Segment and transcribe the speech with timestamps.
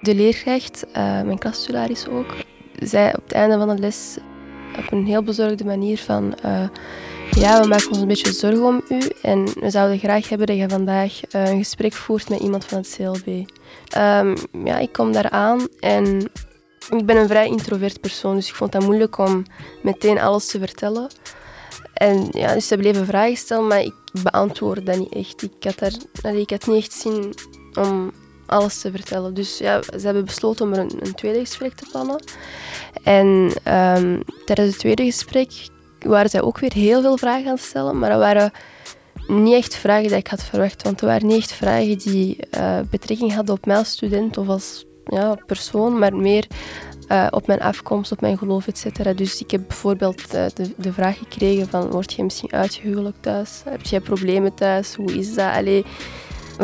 [0.00, 2.34] De leerkracht, uh, mijn klassularis ook,
[2.78, 4.18] zei op het einde van de les
[4.78, 6.34] op een heel bezorgde manier van...
[6.44, 6.68] Uh,
[7.30, 10.56] ja, we maken ons een beetje zorgen om u en we zouden graag hebben dat
[10.56, 13.48] je vandaag uh, een gesprek voert met iemand van het CLB.
[13.88, 16.30] Ehm, ja, ik kom daar aan en
[16.90, 19.44] ik ben een vrij introvert persoon, dus ik vond het moeilijk om
[19.82, 21.10] meteen alles te vertellen.
[21.94, 25.42] En ja, dus ze bleven vragen stellen, maar ik beantwoordde dat niet echt.
[25.42, 27.34] Ik had, daar, ik had niet echt zin
[27.74, 28.12] om
[28.50, 29.34] alles te vertellen.
[29.34, 32.22] Dus ja, ze hebben besloten om er een, een tweede gesprek te plannen.
[33.02, 33.26] En
[33.96, 35.50] um, tijdens het tweede gesprek
[35.98, 38.52] waren zij ook weer heel veel vragen aan het stellen, maar dat waren
[39.28, 40.82] niet echt vragen die ik had verwacht.
[40.82, 44.48] Want er waren niet echt vragen die uh, betrekking hadden op mij als student of
[44.48, 46.46] als ja, persoon, maar meer
[47.08, 49.16] uh, op mijn afkomst, op mijn geloof, etc.
[49.16, 53.62] Dus ik heb bijvoorbeeld uh, de, de vraag gekregen van, word je misschien uitgehuwelijkd thuis?
[53.64, 54.94] Heb jij problemen thuis?
[54.94, 55.52] Hoe is dat?
[55.54, 55.84] Allee,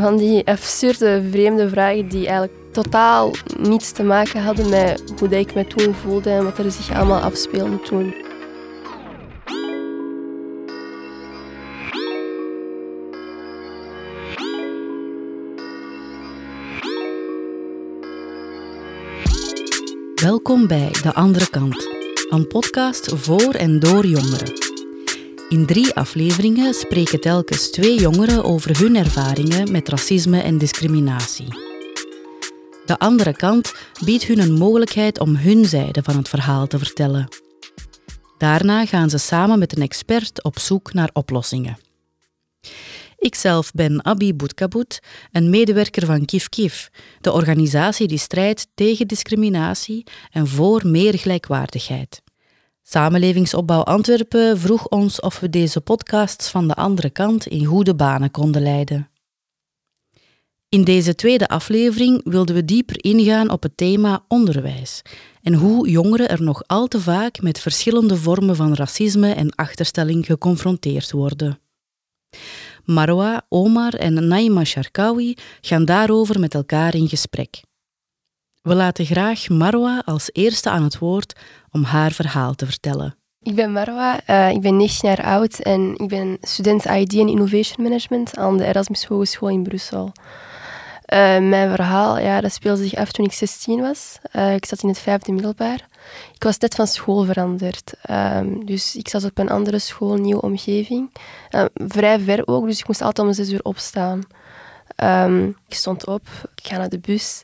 [0.00, 5.54] van die absurde, vreemde vragen die eigenlijk totaal niets te maken hadden met hoe ik
[5.54, 8.14] me toen voelde en wat er zich allemaal afspeelde toen.
[20.14, 21.88] Welkom bij De Andere Kant,
[22.28, 24.65] een podcast voor en door jongeren.
[25.48, 31.48] In drie afleveringen spreken telkens twee jongeren over hun ervaringen met racisme en discriminatie.
[32.86, 33.74] De andere kant
[34.04, 37.28] biedt hun een mogelijkheid om hun zijde van het verhaal te vertellen.
[38.38, 41.78] Daarna gaan ze samen met een expert op zoek naar oplossingen.
[43.18, 45.00] Ikzelf ben Abi Boetkaboet,
[45.32, 52.24] een medewerker van Kif Kif, de organisatie die strijdt tegen discriminatie en voor meer gelijkwaardigheid.
[52.88, 58.30] Samenlevingsopbouw Antwerpen vroeg ons of we deze podcasts van de andere kant in goede banen
[58.30, 59.10] konden leiden.
[60.68, 65.02] In deze tweede aflevering wilden we dieper ingaan op het thema onderwijs
[65.42, 70.26] en hoe jongeren er nog al te vaak met verschillende vormen van racisme en achterstelling
[70.26, 71.58] geconfronteerd worden.
[72.84, 77.60] Marwa, Omar en Naima Sharkawi gaan daarover met elkaar in gesprek.
[78.66, 81.40] We laten graag Marwa als eerste aan het woord
[81.76, 83.16] om haar verhaal te vertellen.
[83.42, 87.28] Ik ben Marwa, uh, ik ben 19 jaar oud en ik ben student ID en
[87.28, 90.12] Innovation Management aan de Erasmus Hogeschool in Brussel.
[91.12, 94.18] Uh, mijn verhaal, ja, dat speelde zich af toen ik 16 was.
[94.32, 95.88] Uh, ik zat in het vijfde middelbaar.
[96.34, 97.92] Ik was net van school veranderd.
[98.10, 101.10] Um, dus ik zat op een andere school, nieuwe omgeving.
[101.74, 104.22] Vrij ver ook, dus ik moest altijd om zes uur opstaan.
[105.04, 106.22] Um, ik stond op,
[106.54, 107.42] ik ga naar de bus.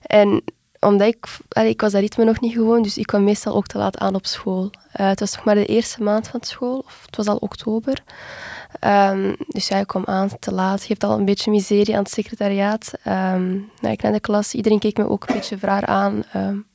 [0.00, 0.42] En
[0.80, 1.26] omdat ik,
[1.64, 4.14] ik was dat ritme nog niet gewoon, dus ik kwam meestal ook te laat aan
[4.14, 4.70] op school.
[4.90, 8.02] het was nog maar de eerste maand van school, of het was al oktober.
[8.80, 10.80] Um, dus ja, ik kwam aan te laat.
[10.80, 12.92] Je hebt al een beetje miserie aan het secretariaat.
[13.06, 16.24] Um, nou, ik naar de klas, iedereen keek me ook een beetje vraag aan.
[16.36, 16.66] Um,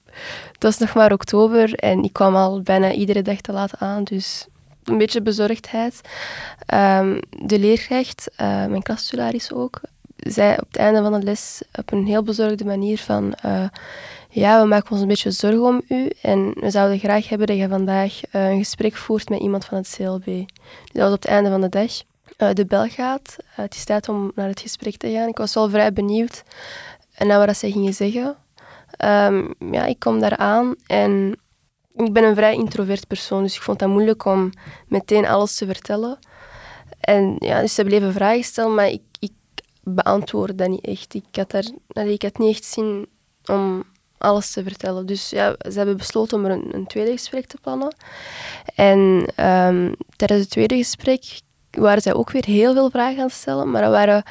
[0.51, 4.03] het was nog maar oktober en ik kwam al bijna iedere dag te laat aan,
[4.03, 4.47] dus
[4.83, 6.01] een beetje bezorgdheid.
[7.29, 9.81] de leerkracht, uh, mijn klassularis ook,
[10.21, 13.33] zei op het einde van de les op een heel bezorgde manier van...
[13.45, 13.63] Uh,
[14.29, 17.57] ja, we maken ons een beetje zorgen om u en we zouden graag hebben dat
[17.57, 20.25] je vandaag uh, een gesprek voert met iemand van het CLB.
[20.25, 20.45] Dus
[20.91, 21.91] dat was op het einde van de dag.
[22.37, 23.35] Uh, de bel gaat.
[23.45, 25.27] Het is tijd om naar het gesprek te gaan.
[25.27, 26.43] Ik was wel vrij benieuwd
[27.17, 28.35] naar wat zij gingen zeggen.
[29.05, 31.39] Um, ja, ik kom daar aan en
[31.95, 34.49] ik ben een vrij introvert persoon, dus ik vond het moeilijk om
[34.87, 36.19] meteen alles te vertellen.
[36.99, 39.01] En ja, dus ze bleven vragen stellen, maar ik
[39.83, 41.13] beantwoordde dat niet echt.
[41.13, 41.51] Ik had,
[41.87, 43.07] daar, ik had niet echt zin
[43.45, 43.83] om
[44.17, 45.05] alles te vertellen.
[45.05, 47.95] Dus ja, ze hebben besloten om er een, een tweede gesprek te plannen.
[48.75, 48.97] En
[49.45, 51.23] um, tijdens het tweede gesprek
[51.71, 54.23] waren zij ook weer heel veel vragen aan het stellen, maar dat waren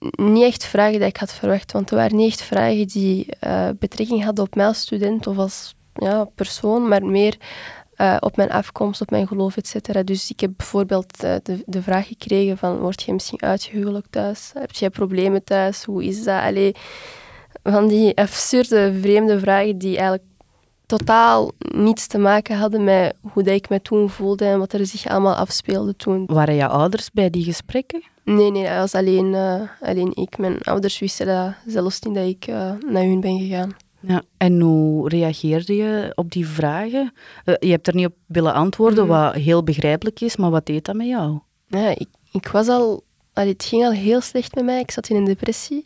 [0.00, 3.68] niet echt vragen die ik had verwacht, want er waren niet echt vragen die uh,
[3.78, 7.36] betrekking hadden op mij als student of als ja, persoon, maar meer
[8.00, 10.06] uh, op mijn afkomst, op mijn geloof, etc.
[10.06, 14.50] Dus ik heb bijvoorbeeld uh, de, de vraag gekregen van, word je misschien uitgehuwelijkd thuis?
[14.54, 15.84] Heb jij problemen thuis?
[15.84, 16.42] Hoe is dat?
[16.42, 16.74] Allee,
[17.62, 20.28] van die absurde, vreemde vragen die eigenlijk
[20.86, 25.06] totaal niets te maken hadden met hoe ik me toen voelde en wat er zich
[25.06, 26.26] allemaal afspeelde toen.
[26.26, 28.02] Waren jouw ouders bij die gesprekken?
[28.24, 30.38] Nee, nee, dat was alleen, uh, alleen ik.
[30.38, 33.76] Mijn ouders wisten dat zelfs niet dat ik uh, naar hun ben gegaan.
[34.06, 37.12] Ja, en hoe reageerde je op die vragen?
[37.44, 39.10] Uh, je hebt er niet op willen antwoorden, mm.
[39.10, 41.38] wat heel begrijpelijk is, maar wat deed dat met jou?
[41.66, 43.04] Ja, ik, ik was al...
[43.32, 44.80] Allee, het ging al heel slecht met mij.
[44.80, 45.84] Ik zat in een depressie.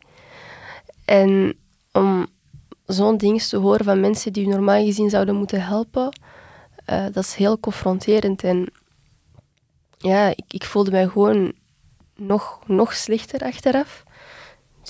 [1.05, 1.55] En
[1.93, 2.27] om
[2.87, 6.19] zo'n ding te horen van mensen die normaal gezien zouden moeten helpen,
[6.91, 8.45] uh, dat is heel confronterend.
[8.45, 8.73] En
[9.99, 11.53] ja, ik, ik, voelde mij gewoon
[12.17, 14.03] nog, nog slechter achteraf.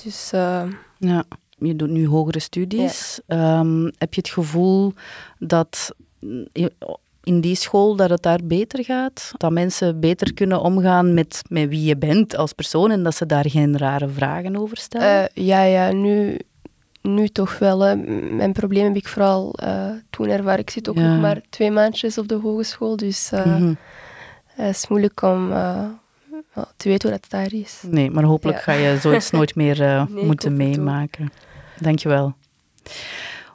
[0.03, 0.62] Dus uh,
[0.99, 1.25] ja.
[1.61, 3.21] Je doet nu hogere studies.
[3.27, 4.93] Ehm, heb je het gevoel
[5.39, 5.95] dat
[7.23, 9.33] in die school dat het daar beter gaat?
[9.37, 13.27] Dat mensen beter kunnen omgaan met, met wie je bent als persoon en dat ze
[13.27, 15.29] daar geen rare vragen over stellen?
[15.37, 16.39] Uh, ja, ja, nu,
[17.03, 17.97] nu toch wel.
[18.31, 20.61] Mijn probleem heb ik vooral uh, toen ervaren.
[20.61, 23.77] Ik zit ook nog maar twee maandjes op de hogeschool, dus uh, mm -hmm.
[24.47, 25.53] het is moeilijk om
[26.77, 27.83] te weten hoe dat daar is.
[27.87, 31.33] Nee, maar hopelijk ga je zoiets nooit meer nee, moeten meemaken.
[31.81, 32.35] Dankjewel.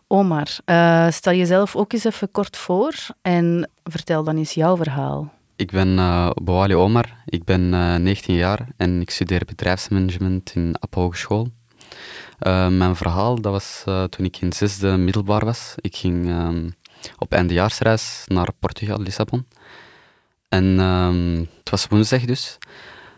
[0.08, 5.34] Omar, uh, stel jezelf ook eens even kort voor en vertel dan eens jouw verhaal.
[5.56, 6.32] Ik ben uh,
[6.80, 11.48] Omar, ik ben uh, 19 jaar en ik studeer bedrijfsmanagement in App Hogeschool.
[12.70, 15.74] mijn verhaal dat was toen ik in zesde middelbaar was.
[15.76, 16.76] Ik ging um,
[17.18, 19.46] op eindejaarsreis naar Portugal, Lissabon.
[20.50, 22.58] En um, het was woensdag dus.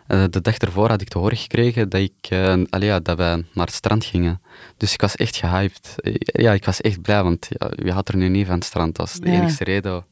[0.08, 3.16] Uh, de dag ervoor had ik te horen gekregen dat, ik, uh, allee, ja, dat
[3.16, 4.40] wij naar het strand gingen.
[4.76, 5.94] Dus ik was echt gehyped.
[5.96, 8.64] Eh, ja, ik was echt blij, want ja, wie had er nu niet van het
[8.64, 8.96] strand?
[8.96, 9.40] Dat was de ja.
[9.40, 10.04] enige reden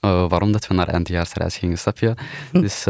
[0.00, 2.14] waarom dat we naar eindjaarsreis gingen, snap je?
[2.52, 2.86] dus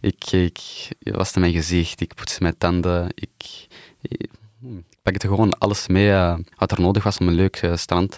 [0.00, 3.66] ik, ik was in mijn gezicht, ik poetste mijn tanden, ik,
[4.00, 4.30] ik,
[5.02, 8.16] pakte gewoon alles mee wat er nodig was om een leuk strand,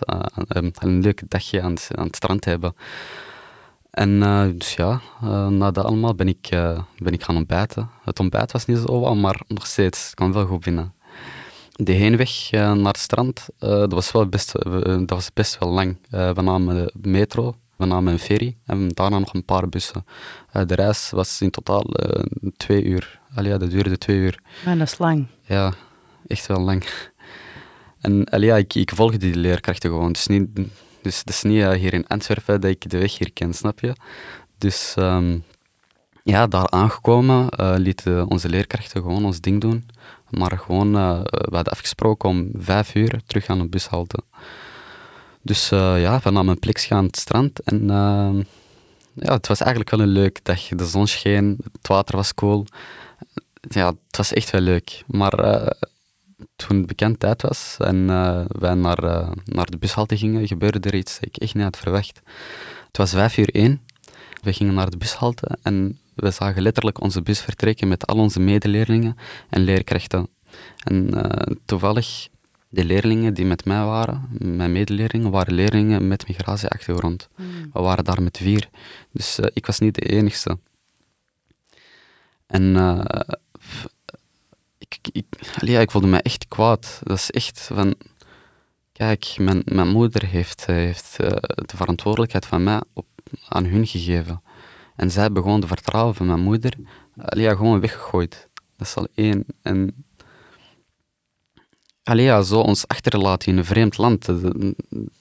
[0.79, 2.75] een leuk dagje aan, aan het strand te hebben.
[3.99, 7.91] En uh, dus ja, uh, na dat allemaal ben ik, uh, ben ik gaan ontbijten.
[8.05, 10.95] Het ontbijt was niet zo warm, maar nog steeds, kwam wel goed binnen.
[11.73, 14.53] De heenweg naar het strand, dat, was wel best,
[14.83, 15.97] dat was best wel lang.
[16.11, 20.05] we namen de metro, we namen een ferry en daarna nog een paar bussen.
[20.67, 21.85] de reis was in totaal
[22.57, 23.21] twee uur.
[23.35, 24.41] Allee, ja, dat duurde twee uur.
[24.65, 25.27] Ja, dat is lang.
[25.43, 25.73] Ja,
[26.27, 26.85] echt wel lang.
[28.01, 30.13] En allee, ja, ik, ik volgde die leerkrachten gewoon.
[30.13, 30.49] Dus niet
[31.09, 33.81] dus het is niet uh, hier in Antwerpen dat ik de weg hier ken, snap
[33.81, 33.93] je?
[34.59, 35.45] Dus um,
[36.25, 39.89] ja, daar aangekomen uh, lieten onze leerkrachten gewoon ons ding doen.
[40.31, 44.19] Maar gewoon, we hadden afgesproken om vijf uur terug aan de bushalte.
[45.43, 48.37] Dus ja, we namen een plekje aan het strand en ehm,
[49.13, 50.69] ja, het was eigenlijk wel een leuk dag.
[50.69, 52.67] De zon scheen, het water was cool.
[53.69, 55.03] Ja, het was echt wel leuk.
[55.07, 55.75] Maar
[56.57, 60.89] toen het bekend tijd was en uh, wij naar, uh, naar de bushalte gingen, gebeurde
[60.89, 62.21] er iets dat ik echt niet had verwacht.
[62.87, 63.81] Het was vijf uur één.
[64.43, 68.41] We gingen naar de bushalte en we zagen letterlijk onze bus vertrekken met al onze
[68.41, 69.17] medeleerlingen
[69.49, 70.29] en leerkrachten.
[70.85, 72.29] En uh, toevallig,
[72.69, 77.29] de leerlingen die met mij waren, mijn medeleerlingen, waren leerlingen met migratieachtergrond.
[77.37, 77.47] Mm.
[77.73, 78.69] We waren daar met vier.
[79.13, 80.59] Dus ik was niet de enigste.
[82.47, 82.77] En
[84.89, 85.25] ik,
[85.61, 87.01] ik, voelde me echt kwaad.
[87.03, 87.95] Dat is echt van...
[88.93, 93.07] Kijk, mijn, mijn moeder heeft, eh, heeft uh, de verantwoordelijkheid van mij op,
[93.49, 94.43] aan hun gegeven.
[94.97, 96.73] En zij hebben gewoon de vertrouwen van mijn moeder
[97.27, 98.49] ja, gewoon weggegooid.
[98.77, 99.45] Dat is al één.
[99.63, 100.05] En
[102.03, 104.29] ja, zo ons achterlaten in een vreemd land,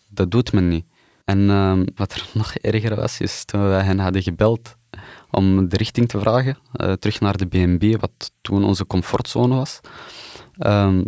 [0.09, 0.85] dat, doet men niet.
[1.25, 4.76] En uh, wat er nog erger was, is toen we hen hadden gebeld
[5.31, 9.79] om de richting te vragen, uh, terug naar de BNB, wat toen onze comfortzone was.
[10.59, 11.05] Um,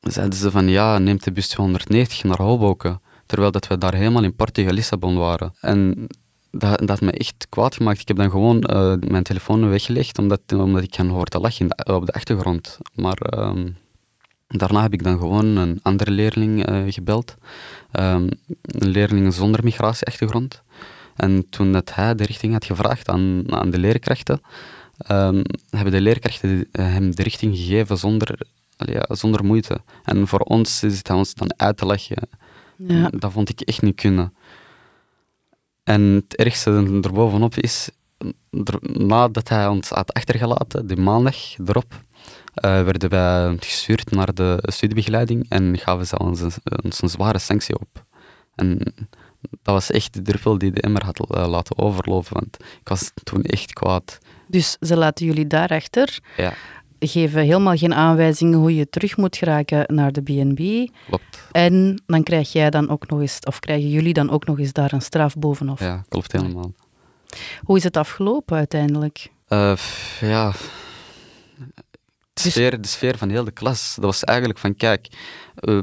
[0.00, 4.24] zeiden ze van ja, neemt de bus 290 naar Hoboken, terwijl dat we daar helemaal
[4.24, 5.54] in Portugal, Lissabon waren.
[5.60, 6.06] En
[6.50, 8.00] dat, dat had me echt kwaad gemaakt.
[8.00, 12.06] Ik heb dan gewoon uh, mijn telefoon weggelegd, omdat, omdat ik hen hoorde lachen op
[12.06, 12.78] de achtergrond.
[12.94, 13.76] Maar um,
[14.48, 17.36] daarna heb ik dan gewoon een andere leerling uh, gebeld.
[17.92, 18.28] Um,
[18.62, 20.62] een leerling zonder migratieachtergrond.
[21.16, 24.40] En toen dat hij de richting had gevraagd aan, aan de leerkrachten,
[25.10, 29.80] um, hebben de leerkrachten hem de richting gegeven zonder, ja, zonder moeite.
[30.04, 32.28] En voor ons is het ons dan uit te leggen.
[32.76, 33.10] Ja.
[33.10, 34.34] Dat vond ik echt niet kunnen.
[35.84, 37.90] En het ergste erbovenop is,
[38.80, 41.94] nadat hij ons had achtergelaten, die maandag erop,
[42.64, 46.52] uh, werden wij gestuurd naar de studiebegeleiding en gaven ze ons een,
[46.82, 48.04] ons een zware sanctie op.
[48.54, 48.78] En
[49.50, 53.10] dat was echt de druppel die de emmer had uh, laten overlopen, want ik was
[53.22, 54.18] toen echt kwaad.
[54.46, 56.54] Dus ze laten jullie daarachter, ja.
[56.98, 60.88] geven helemaal geen aanwijzingen hoe je terug moet geraken naar de BNB.
[61.06, 61.38] Klopt.
[61.52, 64.72] En dan krijg jij dan ook nog eens, of krijgen jullie dan ook nog eens
[64.72, 65.78] daar een straf bovenop.
[65.78, 66.72] Ja, klopt helemaal.
[67.62, 69.30] Hoe is het afgelopen uiteindelijk?
[69.48, 69.76] Uh,
[70.20, 70.52] ja,
[72.32, 75.08] de sfeer, de sfeer van heel de klas, dat was eigenlijk van, kijk,
[75.60, 75.82] uh,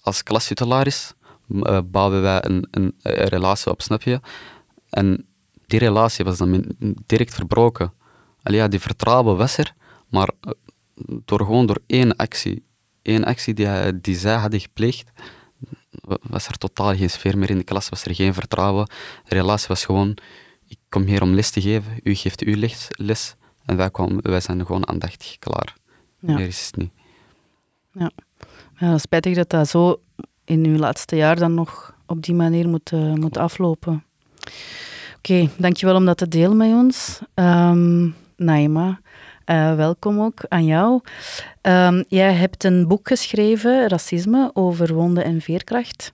[0.00, 1.12] als klastitularis
[1.48, 4.20] uh, bouwden wij een, een, een, relatie op, snap je?
[4.90, 5.26] En
[5.66, 6.74] die relatie was dan
[7.06, 7.92] direct verbroken.
[8.42, 9.74] Allee, ja, die vertrouwen was er,
[10.08, 10.52] maar uh,
[11.24, 12.62] door gewoon door één actie,
[13.02, 15.10] één actie die, die zij hadden gepleegd,
[16.22, 18.86] was er totaal geen sfeer meer in de klas, was er geen vertrouwen.
[19.28, 20.16] De relatie was gewoon,
[20.66, 23.34] ik kom hier om les te geven, u geeft uw les, les
[23.64, 25.76] en wij, kwamen, wij zijn gewoon aandachtig klaar.
[26.20, 26.34] Ja.
[26.34, 26.92] Meer is het niet.
[27.92, 28.10] Ja.
[28.78, 30.00] Ja, spijtig dat dat zo
[30.44, 34.04] in uw laatste jaar dan nog op die manier moet, uh, moet aflopen.
[35.16, 37.20] Oké, dankjewel om dat te delen met ons.
[37.34, 39.00] Um, Naima,
[39.46, 41.00] uh, welkom ook aan jou.
[41.62, 46.12] Um, jij hebt een boek geschreven, Racisme, over wonden en veerkracht.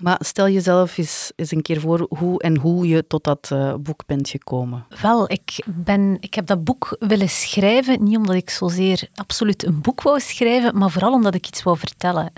[0.00, 3.74] Maar stel jezelf eens, eens een keer voor hoe en hoe je tot dat uh,
[3.74, 4.86] boek bent gekomen.
[5.02, 9.80] Wel, ik, ben, ik heb dat boek willen schrijven, niet omdat ik zozeer absoluut een
[9.80, 12.32] boek wou schrijven, maar vooral omdat ik iets wou vertellen.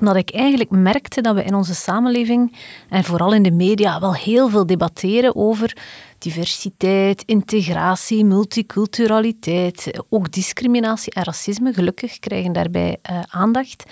[0.00, 2.56] Omdat ik eigenlijk merkte dat we in onze samenleving,
[2.88, 5.76] en vooral in de media, wel heel veel debatteren over
[6.20, 13.84] diversiteit, integratie, multiculturaliteit, ook discriminatie en racisme, gelukkig krijgen daarbij uh, aandacht.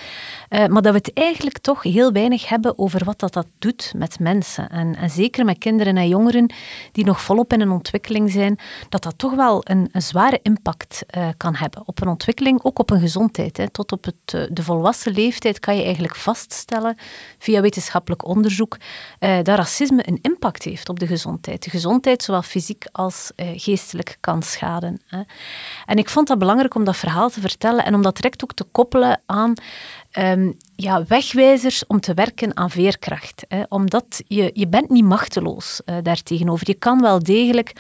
[0.51, 3.93] Uh, maar dat we het eigenlijk toch heel weinig hebben over wat dat, dat doet
[3.97, 4.69] met mensen.
[4.69, 6.53] En, en zeker met kinderen en jongeren
[6.93, 8.59] die nog volop in een ontwikkeling zijn,
[8.89, 12.91] dat dat toch wel een, zware impact uh, kan hebben op een ontwikkeling, ook op
[12.91, 13.57] een gezondheid.
[13.57, 13.71] Hè.
[13.71, 16.97] Tot op het, de volwassen leeftijd kan je eigenlijk vaststellen,
[17.39, 18.77] via wetenschappelijk onderzoek,
[19.19, 21.65] dat racisme een impact heeft op de gezondheid.
[21.65, 25.01] De gezondheid zowel fysiek als uh, geestelijk kan schaden.
[25.07, 25.21] Hè.
[25.87, 28.55] En ik vond dat belangrijk om dat verhaal te vertellen en om dat direct ook
[28.55, 29.53] te koppelen aan
[30.19, 33.45] um, ja, wegwijzers om te werken aan veerkracht.
[33.49, 33.63] Hè.
[33.69, 36.69] Omdat je, je bent niet machteloos uh, daartegenover.
[36.69, 37.73] Je kan wel degelijk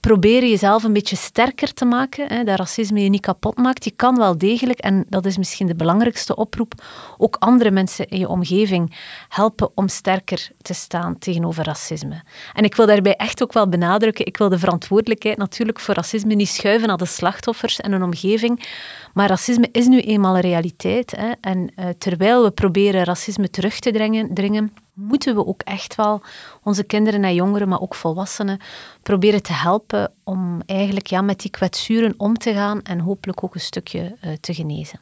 [0.00, 3.84] proberen jezelf een beetje sterker te maken, hè, dat racisme je niet kapot maakt.
[3.84, 6.72] Je kan wel degelijk, en dat is misschien de belangrijkste oproep,
[7.18, 8.96] ook andere mensen in je omgeving
[9.28, 12.22] helpen om sterker te staan tegenover racisme.
[12.52, 16.34] En ik wil daarbij echt ook wel benadrukken, ik wil de verantwoordelijkheid natuurlijk voor racisme
[16.34, 18.68] niet schuiven naar de slachtoffers en hun omgeving,
[19.12, 21.10] maar racisme is nu eenmaal een realiteit.
[21.16, 25.94] Hè, en uh, terwijl we proberen racisme terug te dringen, dringen moeten we ook echt
[25.94, 26.20] wel
[26.62, 28.58] onze kinderen en jongeren, maar ook volwassenen,
[29.02, 33.54] proberen te helpen om eigenlijk ja, met die kwetsuren om te gaan en hopelijk ook
[33.54, 35.00] een stukje uh, te genezen.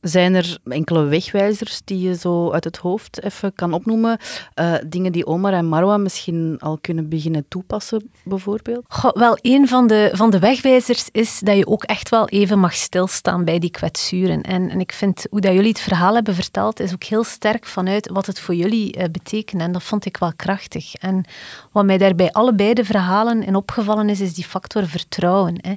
[0.00, 4.18] Zijn er enkele wegwijzers die je zo uit het hoofd even kan opnoemen?
[4.54, 8.84] Uh, dingen die Omar en Marwa misschien al kunnen beginnen toepassen, bijvoorbeeld?
[8.88, 12.58] Goh, wel, een van de, van de wegwijzers is dat je ook echt wel even
[12.58, 14.42] mag stilstaan bij die kwetsuren.
[14.42, 17.66] En, en ik vind hoe dat jullie het verhaal hebben verteld, is ook heel sterk
[17.66, 19.31] vanuit wat het voor jullie uh, betekent.
[19.32, 20.94] En dat vond ik wel krachtig.
[20.94, 21.24] En
[21.70, 25.54] wat mij daarbij allebei de verhalen in opgevallen is, is die factor vertrouwen.
[25.60, 25.74] Hè.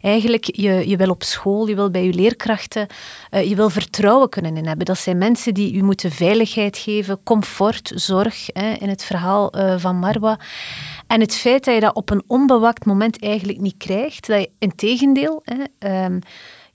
[0.00, 2.86] Eigenlijk, je, je wil op school, je wil bij je leerkrachten,
[3.30, 4.86] uh, je wil vertrouwen kunnen in hebben.
[4.86, 9.74] Dat zijn mensen die u moeten veiligheid geven, comfort, zorg, hè, in het verhaal uh,
[9.78, 10.38] van Marwa.
[11.06, 14.50] En het feit dat je dat op een onbewakt moment eigenlijk niet krijgt, dat je
[14.58, 15.42] in tegendeel...
[15.44, 16.20] Hè, um,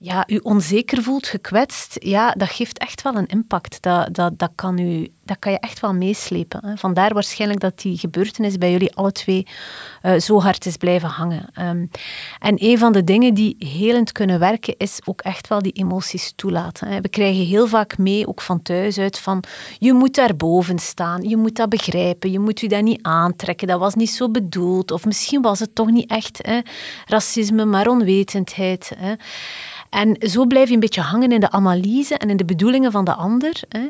[0.04, 3.82] ja, u onzeker voelt, gekwetst, ja, dat geeft echt wel een impact.
[3.82, 6.66] Dat, dat, dat, kan, u, dat kan je echt wel meeslepen.
[6.66, 6.78] Hè.
[6.78, 9.48] Vandaar waarschijnlijk dat die gebeurtenis bij jullie alle twee
[10.02, 11.50] uh, zo hard is blijven hangen.
[11.60, 11.90] Um,
[12.40, 16.34] en een van de dingen die helend kunnen werken, is ook echt wel die emoties
[16.36, 16.88] toelaten.
[16.88, 17.02] Hè.
[17.02, 19.44] We krijgen heel vaak mee, ook van thuis uit, van
[19.80, 23.80] je moet daarboven staan, je moet dat begrijpen, je moet u dat niet aantrekken, dat
[23.80, 24.92] was niet zo bedoeld.
[24.92, 26.60] Of misschien was het toch niet echt hè,
[27.06, 28.92] racisme, maar onwetendheid.
[28.98, 29.14] Hè.
[29.94, 33.06] En zo blijf je een beetje hangen in de analyse en in de bedoelingen van
[33.06, 33.62] de ander.
[33.70, 33.88] Hè.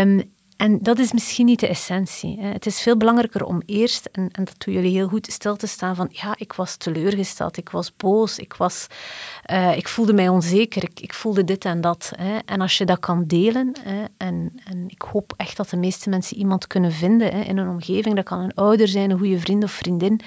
[0.00, 2.40] Um, en dat is misschien niet de essentie.
[2.40, 2.48] Hè.
[2.48, 5.66] Het is veel belangrijker om eerst, en, en, dat doen jullie heel goed, stil te
[5.66, 8.86] staan van ja, ik was teleurgesteld, ik was boos, ik, was,
[9.50, 12.12] uh, ik voelde mij onzeker, ik, ik, voelde dit en dat.
[12.16, 12.38] Hè.
[12.44, 16.08] En als je dat kan delen, hè, en, en ik hoop echt dat de meeste
[16.08, 19.38] mensen iemand kunnen vinden hè, in een omgeving, dat kan een ouder zijn, een goede
[19.38, 20.20] vriend of vriendin,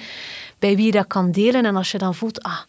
[0.58, 1.64] bij wie je dat kan delen.
[1.64, 2.60] En als je dan voelt, ah,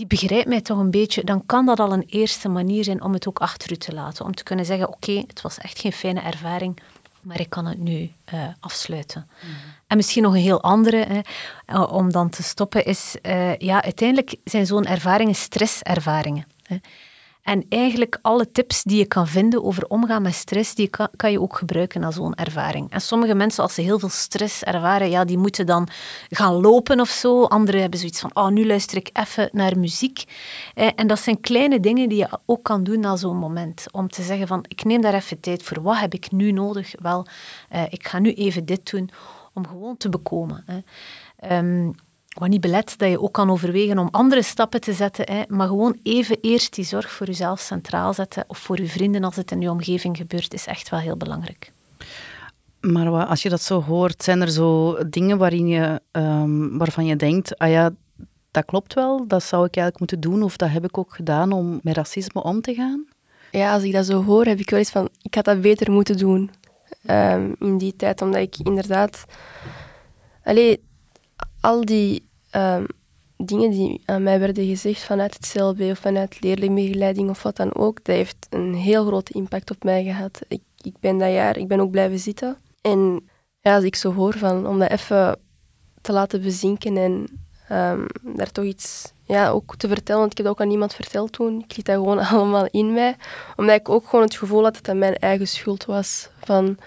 [0.00, 3.12] die begrijpt mij toch een beetje, dan kan dat al een eerste manier zijn om
[3.12, 4.24] het ook achter u te laten.
[4.24, 6.80] Om te kunnen zeggen, oké, het was echt geen fijne ervaring,
[7.20, 9.28] maar ik kan het nu uh, afsluiten.
[9.42, 9.50] Mm.
[9.86, 11.20] En misschien nog een heel andere, hè,
[11.66, 16.46] eh, om dan te stoppen, is, uh, ja, uiteindelijk zijn zo'n ervaringen stresservaringen.
[16.62, 16.76] Hè.
[17.50, 21.30] En eigenlijk alle tips die je kan vinden over omgaan met stress, die kan, kan
[21.30, 22.90] je ook gebruiken als zo'n ervaring.
[22.90, 25.88] En sommige mensen, als ze heel veel stress ervaren, ja, die moeten dan
[26.28, 27.44] gaan lopen of zo.
[27.44, 30.24] Anderen hebben zoiets van, oh, nu luister ik even naar muziek.
[30.74, 33.86] Eh, en dat zijn kleine dingen die je ook kan doen na zo'n moment.
[33.90, 35.82] Om te zeggen van, ik neem daar even tijd voor.
[35.82, 36.92] Wat heb ik nu nodig?
[37.02, 37.26] Wel,
[37.68, 39.10] eh, ik ga nu even dit doen
[39.52, 40.64] om gewoon te bekomen.
[40.66, 40.78] Hè.
[41.58, 41.94] Um,
[42.40, 45.66] wat niet belet dat je ook kan overwegen om andere stappen te zetten, hè, maar
[45.68, 49.50] gewoon even eerst die zorg voor jezelf centraal zetten of voor je vrienden als het
[49.50, 51.72] in je omgeving gebeurt, is echt wel heel belangrijk.
[52.80, 57.16] Maar als je dat zo hoort, zijn er zo dingen waarin je, um, waarvan je
[57.16, 57.90] denkt, ah ja,
[58.50, 61.52] dat klopt wel, dat zou ik eigenlijk moeten doen of dat heb ik ook gedaan
[61.52, 63.06] om met racisme om te gaan?
[63.50, 65.90] Ja, als ik dat zo hoor, heb ik wel eens van, ik had dat beter
[65.90, 66.50] moeten doen
[67.10, 69.24] um, in die tijd, omdat ik inderdaad...
[70.44, 70.80] Allee,
[71.60, 72.86] al die um,
[73.36, 77.74] dingen die aan mij werden gezegd vanuit het CLB of vanuit leerlingbegeleiding of wat dan
[77.74, 80.40] ook, dat heeft een heel grote impact op mij gehad.
[80.48, 82.56] Ik, ik ben dat jaar, ik ben ook blijven zitten.
[82.80, 83.28] En
[83.60, 85.38] ja, als ik zo hoor van, om dat even
[86.00, 87.12] te laten bezinken en
[87.76, 90.94] um, daar toch iets ja, ook te vertellen, want ik heb dat ook aan niemand
[90.94, 91.60] verteld toen.
[91.68, 93.16] Ik liet dat gewoon allemaal in mij,
[93.56, 96.28] omdat ik ook gewoon het gevoel had dat het mijn eigen schuld was.
[96.44, 96.78] Van,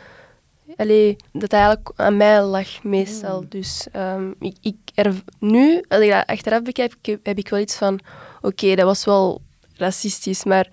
[0.75, 3.41] allee, dat eigenlijk aan mij lag meestal.
[3.41, 3.45] Mm.
[3.49, 7.75] Dus um, ik, ik er, nu, als ik dat achteraf bekijk, heb ik wel iets
[7.75, 7.99] van,
[8.41, 9.41] oké, dat was wel
[9.75, 10.67] racistisch, maar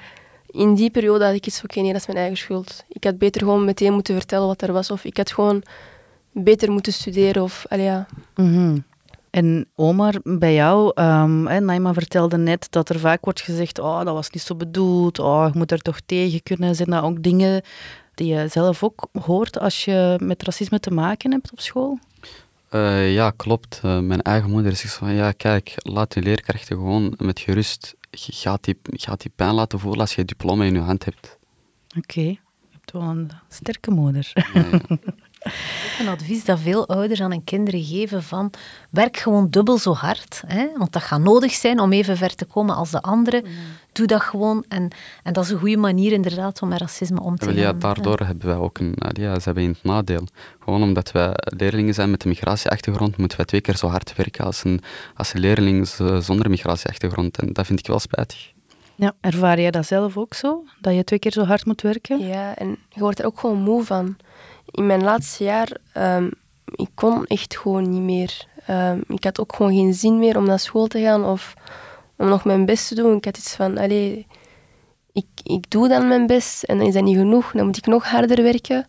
[0.47, 2.85] in die periode had ik iets van, oké, nee, dat is mijn eigen schuld.
[2.89, 5.63] Ik had beter gewoon meteen moeten vertellen wat er was, of ik had gewoon
[6.33, 8.07] beter moeten studeren, of, allee, ja.
[8.37, 8.85] Mm
[9.31, 14.15] En Omar, bij jou, um, Naima vertelde net dat er vaak wordt gezegd, oh, dat
[14.15, 16.75] was niet zo bedoeld, oh, je moet er toch tegen kunnen.
[16.75, 17.63] Zijn dat ook dingen
[18.15, 21.99] die je zelf ook hoort als je met racisme te maken hebt op school?
[22.71, 23.81] Uh, ja, klopt.
[23.85, 28.65] Uh, mijn eigen moeder zegt van, ja, kijk, laat je leerkrachten gewoon met gerust, gaat
[28.65, 31.39] die, gaat die pijn laten voelen als je je diploma in je hand hebt.
[31.97, 32.31] Oké, okay.
[32.61, 34.33] je hebt wel een sterke moeder.
[34.55, 34.81] Ja, ja.
[35.99, 38.51] Een advies dat veel ouders aan hun kinderen geven van
[38.91, 40.69] werk gewoon dubbel zo hard, hè?
[40.77, 43.45] want dat gaat nodig zijn om even ver te komen als de anderen.
[43.93, 44.89] Doe dat gewoon en,
[45.23, 47.55] en dat is een goede manier inderdaad om met racisme om te gaan.
[47.55, 50.27] Ja, daardoor hebben wij ook een, ja, ze hebben een nadeel.
[50.59, 54.45] Gewoon omdat wij leerlingen zijn met een migratieachtergrond, moeten wij twee keer zo hard werken
[54.45, 54.81] als een,
[55.15, 57.39] als een leerling zonder migratieachtergrond.
[57.39, 58.53] En dat vind ik wel spijtig.
[58.95, 60.65] Ja, ervaar jij dat zelf ook zo?
[60.81, 62.27] Dat je twee keer zo hard moet werken?
[62.27, 64.17] Ja, en je wordt er ook gewoon moe van
[64.71, 66.31] in mijn laatste jaar, um,
[66.65, 68.47] ik kon echt gewoon niet meer.
[68.71, 71.55] Um, ik had ook gewoon geen zin meer om naar school te gaan of
[72.21, 73.17] om nog mijn best te doen.
[73.17, 74.27] Ik had iets van, allee,
[75.13, 77.53] ik, ik doe dan mijn best en dan is dat niet genoeg.
[77.53, 78.87] Dan moet ik nog harder werken.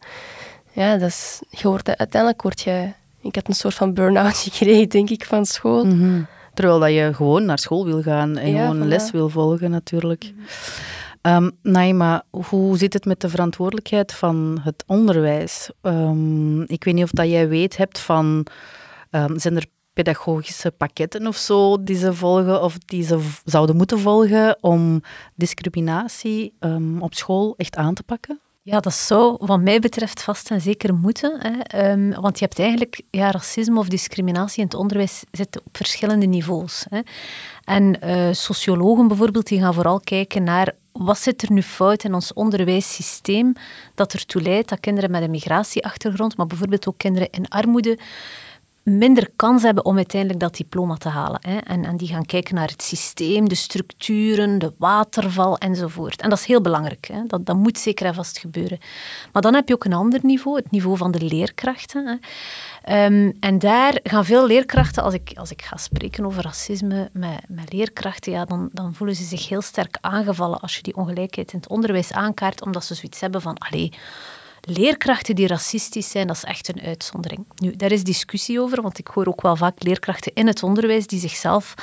[0.71, 2.91] Ja, dat is, je wordt, uiteindelijk word je...
[3.21, 5.85] Ik had een soort van burn-out gekregen, denk ik, van school.
[5.85, 9.71] Mm Terwijl dat je gewoon naar school wil gaan en gewoon een les wil volgen,
[9.71, 10.33] natuurlijk.
[10.35, 11.35] Mhm.
[11.35, 15.69] Um, Naima, hoe zit het met de verantwoordelijkheid van het onderwijs?
[15.81, 18.45] Um, ik weet niet of dat jij weet hebt van,
[19.11, 19.65] um, zijn er
[20.03, 25.01] pedagogische pakketten of zo die ze volgen of die ze zouden moeten volgen om
[25.35, 26.53] discriminatie
[26.99, 28.39] op school echt aan te pakken?
[28.63, 31.39] Ja, dat zou wat mij betreft vast en zeker moeten.
[31.39, 31.91] Hè.
[31.91, 36.25] Um, want je hebt eigenlijk ja, racisme of discriminatie in het onderwijs zit op verschillende
[36.25, 36.85] niveaus.
[36.89, 36.99] Hè.
[37.63, 42.13] En uh, sociologen bijvoorbeeld, die gaan vooral kijken naar wat zit er nu fout in
[42.13, 43.53] ons onderwijssysteem
[43.95, 47.97] dat ertoe leidt dat kinderen met een migratieachtergrond, maar bijvoorbeeld ook kinderen in armoede,
[48.83, 51.39] minder kans hebben om uiteindelijk dat diploma te halen.
[51.41, 51.57] Hè.
[51.57, 56.21] En, en die gaan kijken naar het systeem, de structuren, de waterval enzovoort.
[56.21, 57.07] En dat is heel belangrijk.
[57.07, 57.23] Hè.
[57.27, 58.79] Dat, dat moet zeker en vast gebeuren.
[59.31, 62.05] Maar dan heb je ook een ander niveau, het niveau van de leerkrachten.
[62.05, 63.05] Hè.
[63.05, 67.39] Um, en daar gaan veel leerkrachten, als ik, als ik ga spreken over racisme met,
[67.47, 71.53] met leerkrachten, ja, dan, dan voelen ze zich heel sterk aangevallen als je die ongelijkheid
[71.53, 73.93] in het onderwijs aankaart, omdat ze zoiets hebben van, allee,
[74.61, 77.45] leerkrachten die racistisch zijn, dat is echt een uitzondering.
[77.55, 81.07] Nu, daar is discussie over, want ik hoor ook wel vaak leerkrachten in het onderwijs
[81.07, 81.73] die zichzelf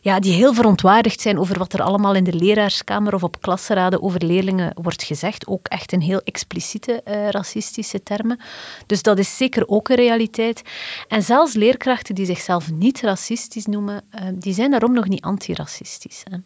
[0.00, 4.02] ja, die heel verontwaardigd zijn over wat er allemaal in de leraarskamer of op klasraden
[4.02, 5.46] over leerlingen wordt gezegd.
[5.46, 8.38] Ook echt in heel expliciete uh, racistische termen.
[8.86, 10.62] Dus dat is zeker ook een realiteit.
[11.08, 16.22] En zelfs leerkrachten die zichzelf niet racistisch noemen, uh, die zijn daarom nog niet antiracistisch.
[16.30, 16.36] Hè.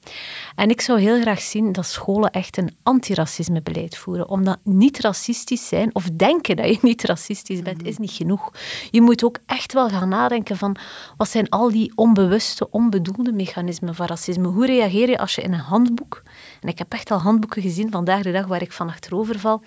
[0.56, 4.28] En ik zou heel graag zien dat scholen echt een antiracismebeleid voeren.
[4.28, 7.86] Omdat niet racistisch zijn of denken dat je niet racistisch bent, mhm.
[7.86, 8.52] is niet genoeg.
[8.90, 10.76] Je moet ook echt wel gaan nadenken van
[11.16, 14.48] wat zijn al die onbewuste, onbedoelde mechanismen van racisme.
[14.48, 16.22] Hoe reageer je als je in een handboek,
[16.60, 19.62] en ik heb echt al handboeken gezien vandaag de dag waar ik van achterover val,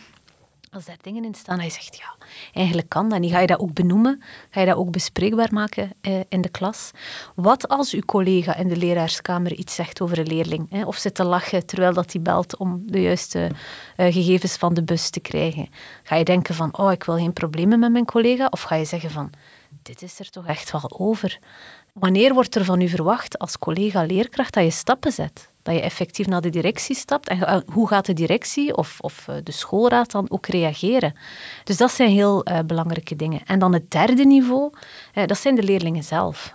[0.72, 3.32] als daar dingen in staan, hij zegt, ja, eigenlijk kan dat niet.
[3.32, 4.22] Ga je dat ook benoemen?
[4.50, 6.92] Ga je dat ook bespreekbaar maken eh, in de klas?
[7.36, 10.70] Wat als uw collega in de leraarskamer iets zegt over een leerling?
[10.70, 10.86] Hè?
[10.86, 13.52] Of zit te lachen terwijl dat hij belt om de juiste
[13.96, 15.70] eh, gegevens van de bus te krijgen?
[16.04, 18.48] Ga je denken van, oh, ik wil geen problemen met mijn collega?
[18.50, 19.30] Of ga je zeggen van,
[19.82, 21.40] dit is er toch echt wel over?
[22.00, 25.50] Wanneer wordt er van u verwacht als collega-leerkracht dat je stappen zet?
[25.62, 27.28] Dat je effectief naar de directie stapt?
[27.28, 31.14] En eh, hoe gaat de directie of, of eh, de schoolraad dan ook reageren?
[31.64, 33.42] Dus dat zijn heel uh, belangrijke dingen.
[33.46, 34.72] En dan het derde niveau,
[35.26, 36.54] dat zijn de leerlingen zelf.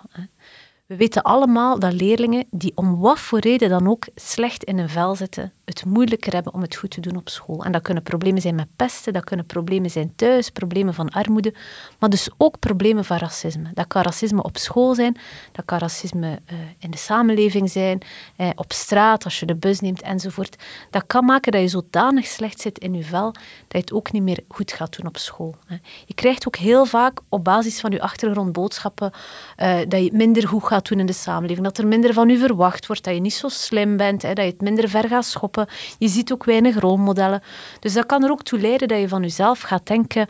[0.87, 4.89] We weten allemaal dat leerlingen die om wat voor reden dan ook slecht in een
[4.89, 7.65] vel zitten, het moeilijker hebben om het goed te doen op school.
[7.65, 11.55] En dat kunnen problemen zijn met pesten, dat kunnen problemen zijn thuis, problemen van armoede,
[11.99, 13.71] maar dus ook problemen van racisme.
[13.75, 15.17] Dat kan racisme op school zijn,
[15.53, 18.01] dat kan racisme uh, in de samenleving zijn,
[18.37, 20.63] eh, op straat, als je de bus neemt enzovoort.
[20.91, 24.13] Dat kan maken dat je zodanig slecht zit in je vel, dat je het ook
[24.13, 25.55] niet meer goed gaat doen op school.
[25.67, 25.77] Hè.
[26.07, 29.11] Je krijgt ook heel vaak op basis van je achtergrond boodschappen
[29.57, 32.29] uh, dat je het minder goed gaat doen in de samenleving, dat er minder van
[32.29, 35.09] je verwacht wordt, dat je niet zo slim bent, hè, dat je het minder ver
[35.09, 35.62] gaat schoppen.
[35.99, 37.43] Je ziet ook weinig rolmodellen.
[37.81, 40.27] Dus dat kan er ook toe leiden dat je van jezelf gaat denken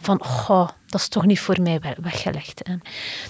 [0.00, 2.62] van, oh, dat is toch niet voor mij weggelegd.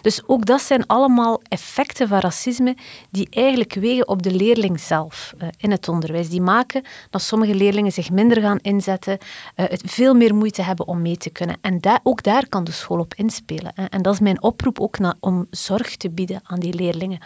[0.03, 2.77] Dus ook dat zijn allemaal effecten van racisme
[3.11, 6.29] die eigenlijk wegen op de leerling zelf uh, in het onderwijs.
[6.29, 9.19] Die maken dat sommige leerlingen zich minder gaan inzetten,
[9.57, 11.57] uh, het veel meer moeite hebben om mee te kunnen.
[11.61, 13.73] En ook daar kan de school op inspelen.
[13.75, 13.85] Hè.
[13.85, 17.19] En dat is mijn oproep ook om zorg te bieden aan die leerlingen.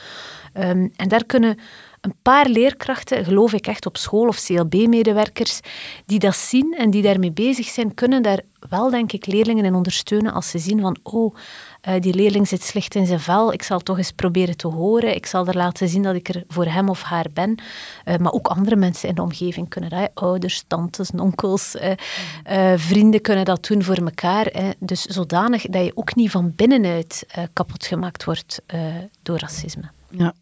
[0.55, 1.59] Um, en daar kunnen
[2.01, 5.61] een paar leerkrachten, geloof ik echt op school of CLB-medewerkers,
[6.07, 9.75] die dat zien en die daarmee bezig zijn, kunnen daar wel, denk ik, leerlingen in
[9.75, 11.35] ondersteunen als ze zien van, oh,
[11.89, 15.15] uh, die leerling zit slecht in zijn vel, ik zal toch eens proberen te horen,
[15.15, 17.63] ik zal er laten zien dat ik er voor hem of haar ben.
[18.05, 23.21] Uh, maar ook andere mensen in de omgeving kunnen dat, ouders, tantes, onkels, uh, vrienden
[23.21, 24.75] kunnen dat doen voor elkaar.
[24.79, 28.63] Dus zodanig dat je ook niet van binnenuit kapot gemaakt wordt
[29.23, 29.91] door racisme.
[30.11, 30.35] Ja.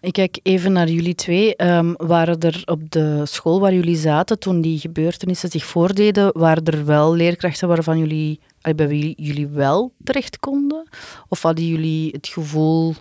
[0.00, 1.62] Ik kijk even naar jullie twee.
[1.62, 6.64] Um, waren er op de school waar jullie zaten, toen die gebeurtenissen zich voordeden, waren
[6.64, 8.40] er wel leerkrachten waarvan jullie,
[8.76, 10.88] bij wie jullie wel terecht konden?
[11.28, 12.94] Of hadden jullie het gevoel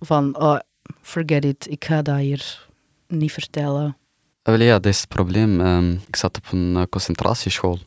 [0.00, 0.58] van, oh,
[1.02, 2.68] forget it, ik ga dat hier
[3.08, 3.96] niet vertellen?
[4.42, 5.60] Wel ja, dat is het probleem.
[5.60, 7.78] Um, ik zat op een uh, concentratieschool.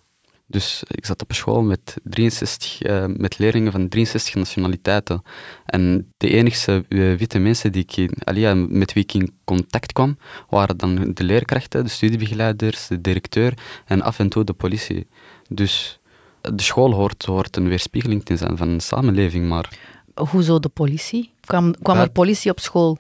[0.51, 5.21] Dus ik zat op een school met, 63, uh, eh, met leerlingen van 63 nationaliteiten.
[5.65, 10.17] En de enige uh, witte mensen die ik, allee, met wie ik in contact kwam,
[10.49, 13.53] waren dan de leerkrachten, de studiebegeleiders, de directeur
[13.85, 15.07] en af en toe de politie.
[15.49, 15.99] Dus
[16.41, 19.69] de school hoort, hoort een weerspiegeling te zijn van de samenleving, maar...
[20.15, 21.31] Hoezo de politie?
[21.41, 22.97] Kwam, kwam er politie op school?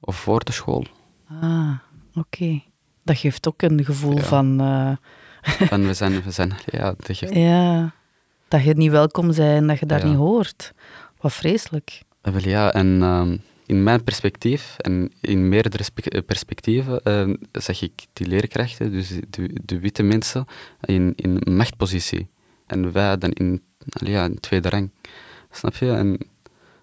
[0.00, 0.86] Of voor de school.
[1.40, 1.72] Ah,
[2.14, 2.62] oké.
[3.04, 4.60] Dat geeft ook een gevoel van...
[4.60, 4.92] Uh,
[5.70, 7.92] van we zijn, we zijn ja, dat ja,
[8.48, 10.72] dat je niet welkom bent, dat je daar niet hoort.
[11.20, 12.02] Wat vreselijk.
[12.20, 13.32] Wel ja, en uh,
[13.66, 15.84] in mijn perspectief en in meerdere
[16.26, 20.46] perspectieven uh, zeg ik die leerkrachten, dus de, de, witte mensen,
[20.80, 22.28] in, in machtpositie.
[22.66, 23.62] En wij dan in,
[24.04, 24.90] ja, in tweede rang.
[25.50, 25.92] Snap je?
[25.92, 26.18] En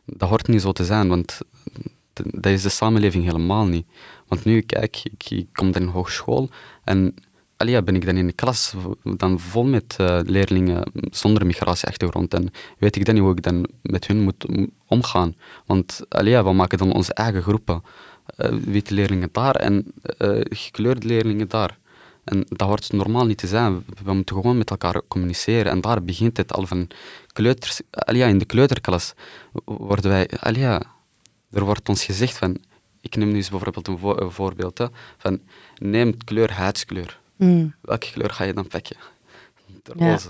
[0.05, 1.39] dat hoort niet zo te zijn, want
[2.13, 3.85] dat is de samenleving helemaal niet.
[4.27, 6.49] Want nu, kijk, ik, ik kom dan in hogeschool
[6.83, 7.15] en
[7.61, 12.33] Alia, ben ik dan in de klas dan vol met uh, leerlingen zonder migratieachtergrond.
[12.33, 14.45] En weet ik dan niet hoe ik dan met hun moet
[14.85, 15.35] omgaan.
[15.65, 17.83] Want alia, we maken dan onze eigen groepen.
[18.37, 21.77] Uh, witte leerlingen daar en uh, gekleurde leerlingen daar.
[22.23, 23.83] En dat hoort normaal niet te zijn.
[24.03, 25.71] We moeten gewoon met elkaar communiceren.
[25.71, 26.87] En daar begint het al van
[27.33, 27.81] kleuters.
[27.91, 29.13] Alia, in de kleuterklas
[29.65, 30.29] worden wij...
[30.39, 30.81] Alia,
[31.51, 32.57] er wordt ons gezegd van...
[33.01, 34.77] Ik neem nu eens bijvoorbeeld een, vo voorbeeld.
[34.77, 34.85] Hè,
[35.17, 35.39] van
[35.77, 37.73] neem kleur huidskleur Mm.
[37.81, 38.97] Welke kleur ga je dan pakken?
[39.83, 40.29] De roze.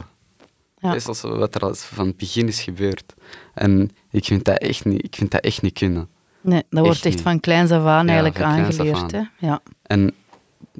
[0.77, 0.87] Ja.
[0.87, 3.13] Dat is als wat er van het begin is gebeurd.
[3.53, 6.09] En ik vind dat echt niet, ik vind dat echt niet kunnen.
[6.41, 9.11] Nee, dat wordt echt van kleins af aan eigenlijk aangeleerd.
[9.11, 9.21] Hè?
[9.37, 9.61] Ja.
[9.81, 10.15] En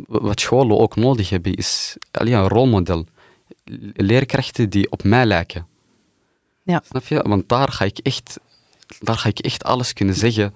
[0.08, 3.06] wat scholen ook nodig hebben, is alleen een rolmodel.
[3.94, 5.68] Leerkrachten die op mij lijken.
[6.64, 6.82] Ja.
[6.86, 7.22] Snap je?
[7.28, 8.40] Want daar ga ik echt,
[9.00, 10.54] daar ga ik echt alles kunnen zeggen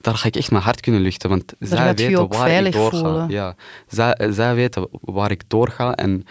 [0.00, 3.26] daar ga ik echt mijn hart kunnen luchten, want zij weten waar ik doorga.
[3.28, 3.54] Ja,
[3.88, 6.26] zij, zij weten waar ik doorga en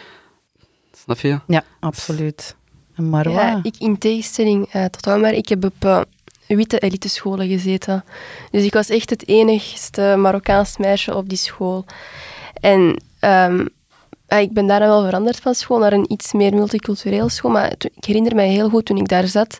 [1.03, 1.39] snap je?
[1.47, 2.55] Ja, absoluut.
[2.95, 3.41] Marwa?
[3.41, 6.01] Ja, ik in tegenstelling uh, tot maar ik heb op uh,
[6.47, 8.03] witte elitescholen gezeten.
[8.51, 11.85] Dus ik was echt het enigste Marokkaans meisje op die school.
[12.53, 13.69] En um,
[14.27, 18.05] ik ben daarna wel veranderd van school naar een iets meer multicultureel school, maar ik
[18.05, 19.57] herinner me heel goed toen ik daar zat,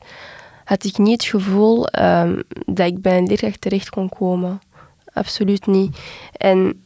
[0.70, 4.62] had ik niet het gevoel um, dat ik bij een leerkracht terecht kon komen.
[5.14, 5.98] Absoluut niet.
[6.32, 6.84] En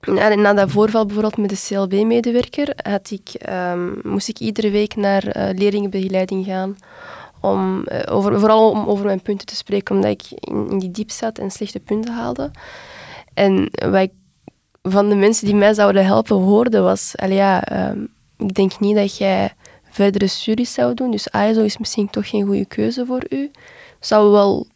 [0.00, 2.74] na, dat voorval bijvoorbeeld met de CLB-medewerker
[3.72, 6.76] um, moest ik iedere week naar uh, leerlingenbegeleiding gaan.
[7.40, 11.10] Om, uh, over, vooral om over mijn punten te spreken, omdat ik in, die diep
[11.10, 12.50] zat en slechte punten haalde.
[13.34, 14.12] En wat ik
[14.82, 19.16] van de mensen die mij zouden helpen hoorde was, ja, um, ik denk niet dat
[19.16, 19.52] jij
[19.94, 21.10] verdere studies zou doen.
[21.10, 23.50] Dus ISO is misschien toch geen goede keuze voor u.
[24.00, 24.66] Zou wel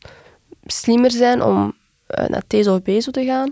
[0.66, 1.74] slimmer zijn om
[2.18, 3.50] uh, naar TESO of BESO te gaan.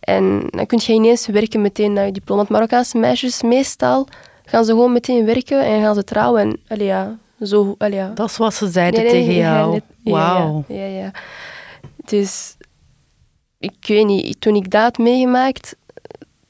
[0.00, 2.40] En dan kun je ineens werken meteen naar je diploma.
[2.40, 4.08] Want Marokkaanse meisjes, meestal
[4.44, 6.40] gaan ze gewoon meteen werken en gaan ze trouwen.
[6.40, 8.08] En, allee, ja, zo, allee, ja.
[8.08, 9.80] Dat is wat ze zeiden tegen jou.
[10.04, 10.64] Wauw.
[10.68, 11.10] Ja, ja, ja,
[12.04, 12.56] Dus
[13.58, 15.76] ik weet niet, toen ik dat had meegemaakt,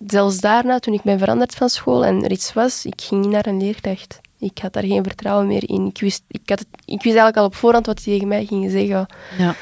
[0.07, 3.31] zelfs daarna, toen ik ben veranderd van school en er iets was, ik ging niet
[3.31, 4.21] naar een leerkracht.
[4.39, 5.87] Ik had daar geen vertrouwen meer in.
[5.87, 8.45] Ik wist, ik had het, ik wist eigenlijk al op voorhand wat ze tegen mij
[8.45, 9.07] gingen zeggen.
[9.39, 9.55] Ja.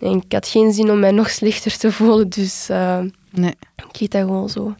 [0.00, 3.54] En ik had geen zin om mij nog slechter te voelen, dus uh, nee.
[3.76, 4.74] ik deed dat gewoon zo.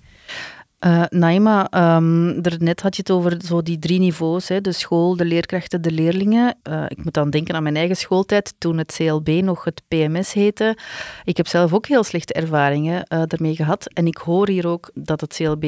[0.86, 5.16] Uh, Naima, um, net had je het over zo die drie niveaus, hè, de school,
[5.16, 6.56] de leerkrachten, de leerlingen.
[6.68, 10.32] Uh, ik moet dan denken aan mijn eigen schooltijd, toen het CLB nog het PMS
[10.32, 10.76] heette.
[11.24, 13.88] Ik heb zelf ook heel slechte ervaringen uh, ermee gehad.
[13.92, 15.64] En ik hoor hier ook dat het CLB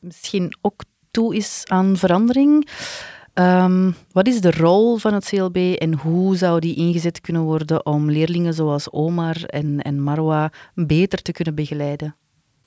[0.00, 2.68] misschien ook toe is aan verandering.
[3.34, 7.86] Um, wat is de rol van het CLB en hoe zou die ingezet kunnen worden
[7.86, 12.16] om leerlingen zoals Omar en, en Marwa beter te kunnen begeleiden?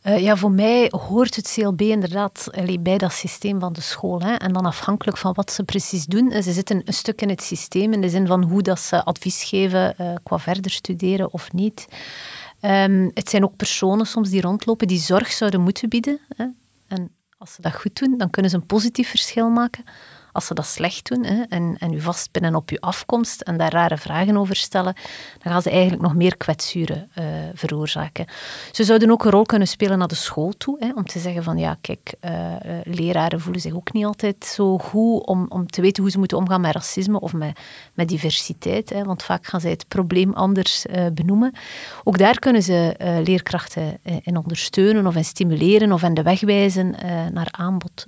[0.04, 2.50] Uh, ja, voor mij hoort het CLB inderdaad
[2.80, 4.22] bij dat systeem van de school.
[4.22, 4.34] Hè.
[4.34, 6.32] En dan afhankelijk van wat ze precies doen.
[6.32, 9.44] Ze zitten een stuk in het systeem in de zin van hoe dat ze advies
[9.44, 11.88] geven uh, qua verder studeren of niet.
[12.62, 16.20] Um, het zijn ook personen soms die rondlopen die zorg zouden moeten bieden.
[16.36, 16.46] Hè.
[16.88, 19.84] En als ze dat goed doen, dan kunnen ze een positief verschil maken.
[20.36, 23.72] Als ze dat slecht doen hè, en, en u vastpinnen op uw afkomst en daar
[23.72, 24.94] rare vragen over stellen,
[25.44, 28.26] dan gaan ze eigenlijk nog meer kwetsuren uh, veroorzaken.
[28.72, 31.44] Ze zouden ook een rol kunnen spelen naar de school toe, hè, om te zeggen
[31.44, 32.32] van ja, kijk, uh,
[32.84, 36.38] leraren voelen zich ook niet altijd zo goed om, om te weten hoe ze moeten
[36.38, 37.60] omgaan met racisme of met,
[37.94, 41.54] met diversiteit, hè, want vaak gaan zij het probleem anders uh, benoemen.
[42.04, 46.96] Ook daar kunnen ze leerkrachten in ondersteunen of in stimuleren of in de weg wijzen
[47.34, 48.06] naar aanbod.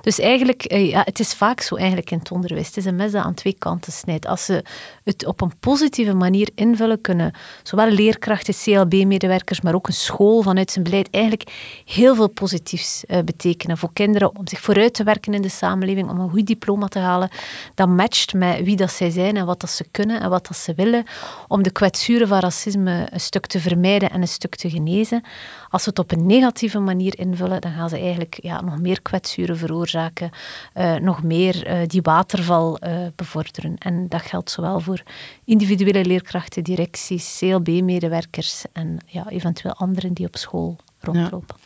[0.00, 2.66] dus eigenlijk, ja, het is vaak zo eigenlijk in het onderwijs.
[2.66, 4.26] Het is een mes dat aan twee kanten snijdt.
[4.26, 4.64] Als ze
[5.04, 10.70] het op een positieve manier invullen, kunnen zowel leerkrachten, CLB-medewerkers, maar ook een school vanuit
[10.70, 15.34] zijn beleid eigenlijk heel veel positiefs uh, betekenen voor kinderen om zich vooruit te werken
[15.34, 17.28] in de samenleving, om een goed diploma te halen.
[17.74, 20.56] Dat matcht met wie dat zij zijn en wat dat ze kunnen en wat dat
[20.56, 21.04] ze willen,
[21.48, 25.22] om de kwetsuren van racisme een stuk te vermijden en een stuk te genezen.
[25.70, 29.02] Als ze het op een negatieve manier invullen, dan gaan ze eigenlijk ja, nog meer
[29.02, 30.30] kwetsuren veroorzaken,
[30.74, 33.78] uh, nog meer uh, die waterval uh, bevorderen.
[33.78, 35.02] En dat geldt zowel voor
[35.44, 41.56] individuele leerkrachten, directies, CLB-medewerkers en ja, eventueel anderen die op school rondlopen.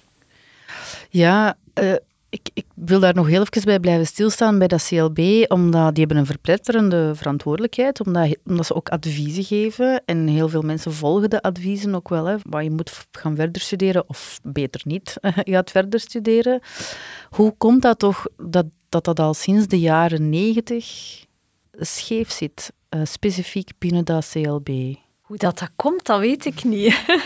[1.11, 1.99] Ja, ja
[2.35, 6.05] ik, ik, wil daar nog heel even bij blijven stilstaan bij dat CLB, omdat die
[6.05, 11.31] hebben een verpletterende verantwoordelijkheid, omdat, omdat ze ook adviezen geven en heel veel mensen volgen
[11.31, 12.25] de adviezen ook wel.
[12.25, 15.17] Hè, maar je moet gaan verder studeren of beter niet
[15.55, 16.61] gaat verder studeren.
[17.31, 20.87] Hoe komt dat toch dat dat, dat al sinds de jaren negentig
[21.73, 24.95] scheef zit, uh, specifiek binnen dat CLB?
[25.25, 26.95] Hoe dat, dat komt, dat weet ik niet.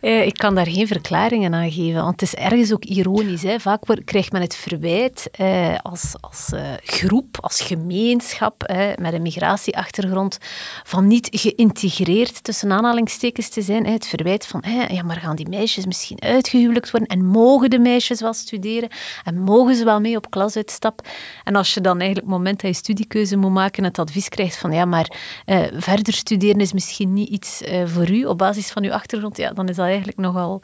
[0.00, 3.42] Eh, ik kan daar geen verklaringen aan geven, want het is ergens ook ironisch.
[3.42, 3.60] Hè.
[3.60, 10.38] Vaak krijgt men het verwijt eh, als, als eh, groep, als gemeenschap met een migratieachtergrond
[10.82, 13.86] van niet geïntegreerd tussen aanhalingstekens te zijn.
[13.86, 18.20] Het verwijt van, ja, maar gaan die meisjes misschien uitgehuwelijkd worden en mogen de meisjes
[18.20, 18.88] wel studeren
[19.24, 21.06] en mogen ze wel mee op klasuitstap?
[21.44, 24.56] En als je dan eigenlijk het moment dat je studiekeuze moet maken het advies krijgt
[24.56, 28.70] van, ja, maar eh, verder studeren is misschien niet iets uh, voor u op basis
[28.70, 30.60] van uw achtergrond, ja, dan is dat eigenlijk nogal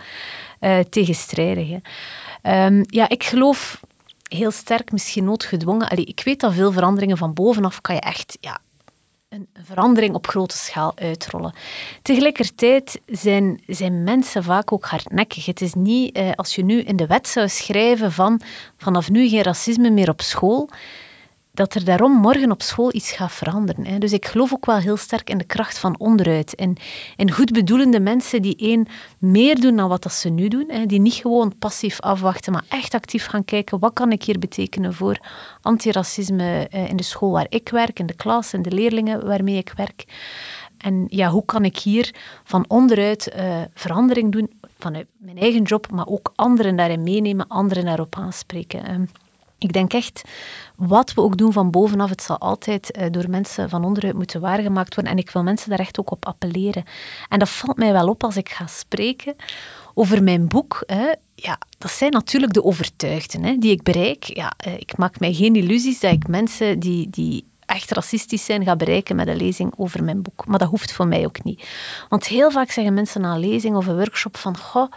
[0.61, 1.69] uh, tegenstrijdig.
[1.69, 2.67] Hè.
[2.67, 3.81] Um, ja, ik geloof
[4.29, 5.89] heel sterk, misschien noodgedwongen.
[5.89, 8.61] Allee, ik weet dat veel veranderingen van bovenaf kan je echt ja,
[9.29, 11.55] een verandering op grote schaal uitrollen.
[12.03, 15.47] Tegelijkertijd zijn, zijn mensen vaak ook hardnekkig.
[15.47, 18.41] Het is niet eh, als je nu in de wet zou schrijven van
[18.77, 20.69] vanaf nu geen racisme meer op school
[21.53, 23.87] dat er daarom morgen op school iets gaat veranderen.
[23.87, 23.99] Hè.
[23.99, 26.55] Dus ik geloof ook wel heel sterk in de kracht van onderuit.
[26.55, 26.77] En,
[27.17, 28.87] en goedbedoelende mensen die één
[29.19, 30.65] meer doen dan wat dat ze nu doen.
[30.69, 30.87] Hè.
[30.87, 33.79] Die niet gewoon passief afwachten, maar echt actief gaan kijken.
[33.79, 35.19] Wat kan ik hier betekenen voor
[35.61, 39.57] antiracisme eh, in de school waar ik werk, in de klas, en de leerlingen waarmee
[39.57, 40.05] ik werk.
[40.79, 45.91] En ja, hoe kan ik hier van onderuit uh, verandering doen vanuit mijn eigen job,
[45.91, 49.09] maar ook anderen daarin meenemen, anderen daarop aanspreken.
[49.63, 50.23] Ik denk echt,
[50.77, 54.41] wat we ook doen van bovenaf, het zal altijd uh, door mensen van onderuit moeten
[54.41, 55.13] waargemaakt worden.
[55.13, 56.85] En ik wil mensen daar echt ook op appelleren.
[57.29, 59.37] En dat valt mij wel op als ik ga spreken
[59.95, 60.83] over mijn boek.
[60.87, 61.13] Hè.
[61.35, 64.25] Ja, dat zijn natuurlijk de overtuigden hè, die ik bereik.
[64.25, 68.65] Ja, uh, ik maak mij geen illusies dat ik mensen die, die echt racistisch zijn
[68.65, 70.47] ga bereiken met een lezing over mijn boek.
[70.47, 71.69] Maar dat hoeft voor mij ook niet.
[72.09, 74.57] Want heel vaak zeggen mensen na een lezing of een workshop van...
[74.57, 74.93] Goh,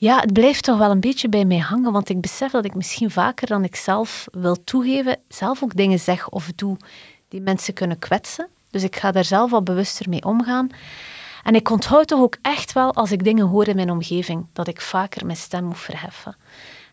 [0.00, 2.74] ja, het blijft toch wel een beetje bij mij hangen, want ik besef dat ik
[2.74, 6.76] misschien vaker dan ik zelf wil toegeven, zelf ook dingen zeg of doe
[7.28, 8.48] die mensen kunnen kwetsen.
[8.70, 10.68] Dus ik ga daar zelf wat bewuster mee omgaan.
[11.42, 14.68] En ik onthoud toch ook echt wel, als ik dingen hoor in mijn omgeving, dat
[14.68, 16.36] ik vaker mijn stem moet verheffen.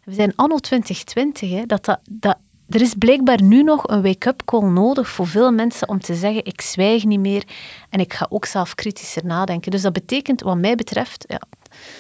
[0.04, 2.38] We zijn anno 2020, hè, dat, dat, dat
[2.70, 6.46] er is blijkbaar nu nog een wake-up call nodig voor veel mensen om te zeggen,
[6.46, 7.44] ik zwijg niet meer
[7.90, 9.72] en ik ga ook zelf kritischer nadenken.
[9.72, 11.42] Dus dat betekent, wat mij betreft, ja,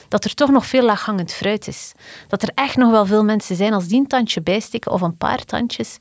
[0.08, 1.92] dat er toch nog veel laaghangend fruit is.
[2.28, 5.18] Dat er echt nog wel veel mensen zijn, als die een tandje bijsteken of een
[5.18, 5.98] paar tandjes,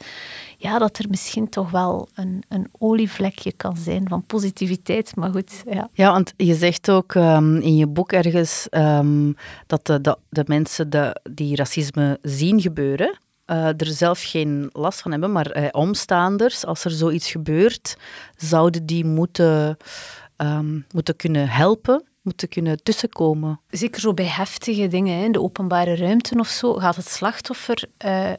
[0.57, 5.17] ja, dat er misschien toch wel een, een olievlekje kan zijn van positiviteit.
[5.17, 5.89] Maar goed, ja.
[5.93, 9.37] Ja, want je zegt ook um, in je boek ergens um,
[9.67, 15.11] dat de, de, mensen de, die racisme zien gebeuren, uh, er zelf geen last van
[15.11, 17.97] hebben, maar uh, omstaanders, als er zoiets gebeurt,
[18.37, 19.77] zouden die moeten,
[20.37, 23.61] um, moeten kunnen helpen moeten kunnen tussenkomen.
[23.71, 28.31] Zeker zo bij heftige dingen, in de openbare ruimte of zo, gaat het slachtoffer uh,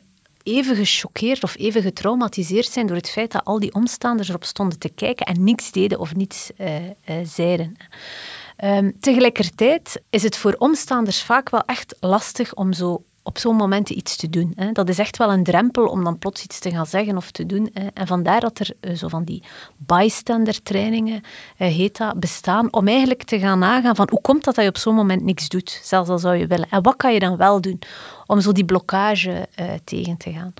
[0.43, 4.79] even gechoqueerd of even getraumatiseerd zijn door het feit dat al die omstaanders erop stonden
[4.79, 6.91] te kijken en niks deden of niets uh, uh,
[7.23, 7.75] zeiden.
[8.63, 13.97] Um, tegelijkertijd is het voor omstaanders vaak wel echt lastig om zo op zo'n momenten
[13.97, 14.53] iets te doen.
[14.55, 14.71] Hè.
[14.71, 17.45] Dat is echt wel een drempel om dan plots iets te gaan zeggen of te
[17.45, 17.69] doen.
[17.73, 17.87] Hè.
[17.93, 19.43] En vandaar dat er uh, zo van die
[19.77, 21.21] bystander trainingen,
[21.57, 24.77] uh, heet bestaan, om eigenlijk te gaan nagaan van hoe komt dat dat je op
[24.77, 26.67] zo'n moment niks doet, zelfs al zou je willen.
[26.69, 27.79] En wat kan je dan wel doen
[28.27, 30.53] om zo die blokkage uh, tegen te gaan.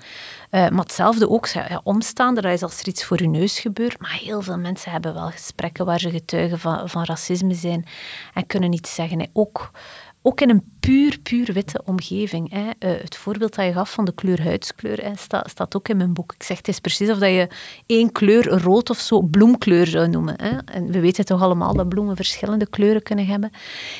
[0.50, 4.18] maar hetzelfde ook, ja, omstaander, dat is als er iets voor je neus gebeurt, maar
[4.22, 7.86] heel veel mensen hebben wel gesprekken waar ze getuigen van, van racisme zijn
[8.34, 9.20] en kunnen iets zeggen.
[9.20, 9.26] Hè.
[9.32, 9.70] Ook
[10.22, 12.52] ook in een puur, puur witte omgeving.
[12.52, 12.60] Hè.
[12.60, 15.96] Uh, het voorbeeld dat je gaf van de kleur huidskleur hè, staat, staat ook in
[15.96, 16.32] mijn boek.
[16.32, 17.48] Ik zeg, het is precies of dat je
[17.86, 20.34] één kleur, rood of zo, bloemkleur zou noemen.
[20.42, 20.58] Hè.
[20.64, 23.50] En we weten toch allemaal dat bloemen verschillende kleuren kunnen hebben.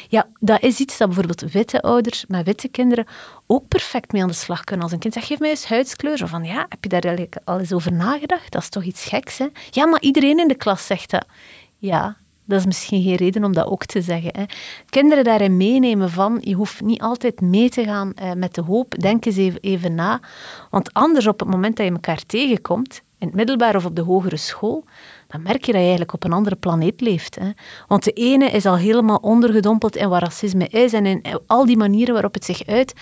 [0.08, 3.06] Ja, dat is iets dat bijvoorbeeld witte ouders met witte kinderen
[3.46, 4.84] ook perfect mee aan de slag kunnen.
[4.84, 6.16] Als een kind zegt, geef mij eens huidskleur.
[6.16, 8.52] Zo van, ja, heb je daar eigenlijk al eens over nagedacht?
[8.52, 9.46] Dat is toch iets geks, hè?
[9.70, 11.26] Ja, maar iedereen in de klas zegt dat.
[11.78, 12.16] Ja,
[12.48, 14.30] dat is misschien geen reden om dat ook te zeggen.
[14.36, 14.44] Hè.
[14.88, 18.94] Kinderen daarin meenemen van, je hoeft niet altijd mee te gaan eh, met de hoop,
[18.98, 20.20] denk eens even, even na.
[20.70, 24.02] Want anders op het moment dat je elkaar tegenkomt, in het middelbaar of op de
[24.02, 24.84] hogere school,
[25.26, 27.34] dan merk je dat je eigenlijk op een andere planeet leeft.
[27.34, 27.50] Hè.
[27.88, 31.76] Want de ene is al helemaal ondergedompeld in wat racisme is en in al die
[31.76, 32.94] manieren waarop het zich uit.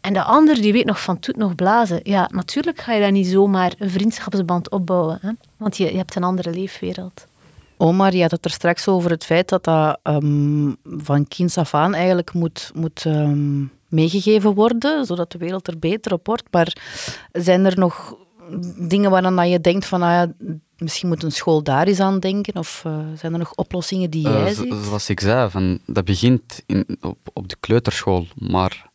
[0.00, 2.00] En de ander die weet nog van toet nog blazen.
[2.02, 5.18] Ja, natuurlijk ga je dan niet zomaar een vriendschapsband opbouwen.
[5.20, 5.30] Hè.
[5.56, 7.26] Want je, je hebt een andere leefwereld.
[7.80, 11.74] Omar, je had het er straks over het feit dat dat um, van kinds af
[11.74, 16.44] aan eigenlijk moet, moet um, meegegeven worden, zodat de wereld er beter op wordt.
[16.50, 16.76] Maar
[17.32, 18.16] zijn er nog
[18.88, 20.32] dingen waaraan je denkt van, ah ja,
[20.76, 22.56] misschien moet een school daar eens aan denken?
[22.56, 24.74] Of uh, zijn er nog oplossingen die jij uh, ziet?
[24.84, 28.90] Zoals ik zei, van, dat begint in, op, op de kleuterschool, maar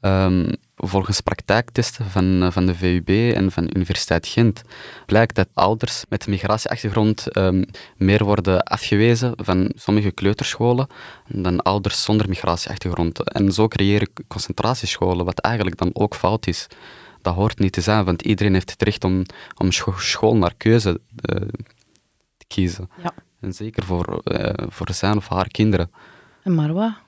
[0.00, 4.62] um, volgens praktijktesten van, eh, van de VUB en van de Universiteit Gent
[5.06, 7.64] blijkt dat ouders met migratieachtergrond um,
[7.96, 10.86] meer worden afgewezen van sommige kleuterscholen
[11.28, 13.32] dan ouders zonder migratieachtergrond.
[13.32, 16.66] En zo creëren concentratiescholen, wat eigenlijk dan ook fout is.
[17.22, 19.22] Dat hoort niet te zijn, want iedereen heeft het recht om,
[19.56, 21.36] om school naar keuze uh,
[22.36, 22.90] te kiezen.
[23.02, 23.14] Ja.
[23.40, 25.90] En zeker voor, uh, voor zijn of haar kinderen.
[26.42, 26.98] En Marwa,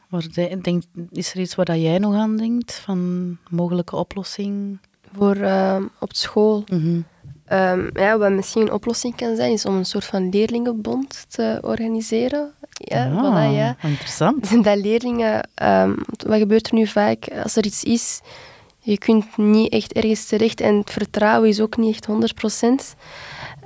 [0.62, 4.78] Denk, is er iets waar jij nog aan denkt van mogelijke oplossing?
[5.12, 6.64] Voor uh, op school.
[6.70, 7.04] Mm
[7.52, 11.58] um, ja, wat misschien een oplossing kan zijn, is om een soort van leerlingenbond te
[11.60, 12.52] organiseren.
[12.70, 13.76] Ja, ah, voilà, ja.
[13.82, 14.50] interessant.
[14.64, 18.20] Dat leerlingen, um, wat gebeurt er nu vaak als er iets is?
[18.78, 22.32] Je kunt niet echt ergens terecht en het vertrouwen is ook niet echt
[22.94, 22.96] 100%.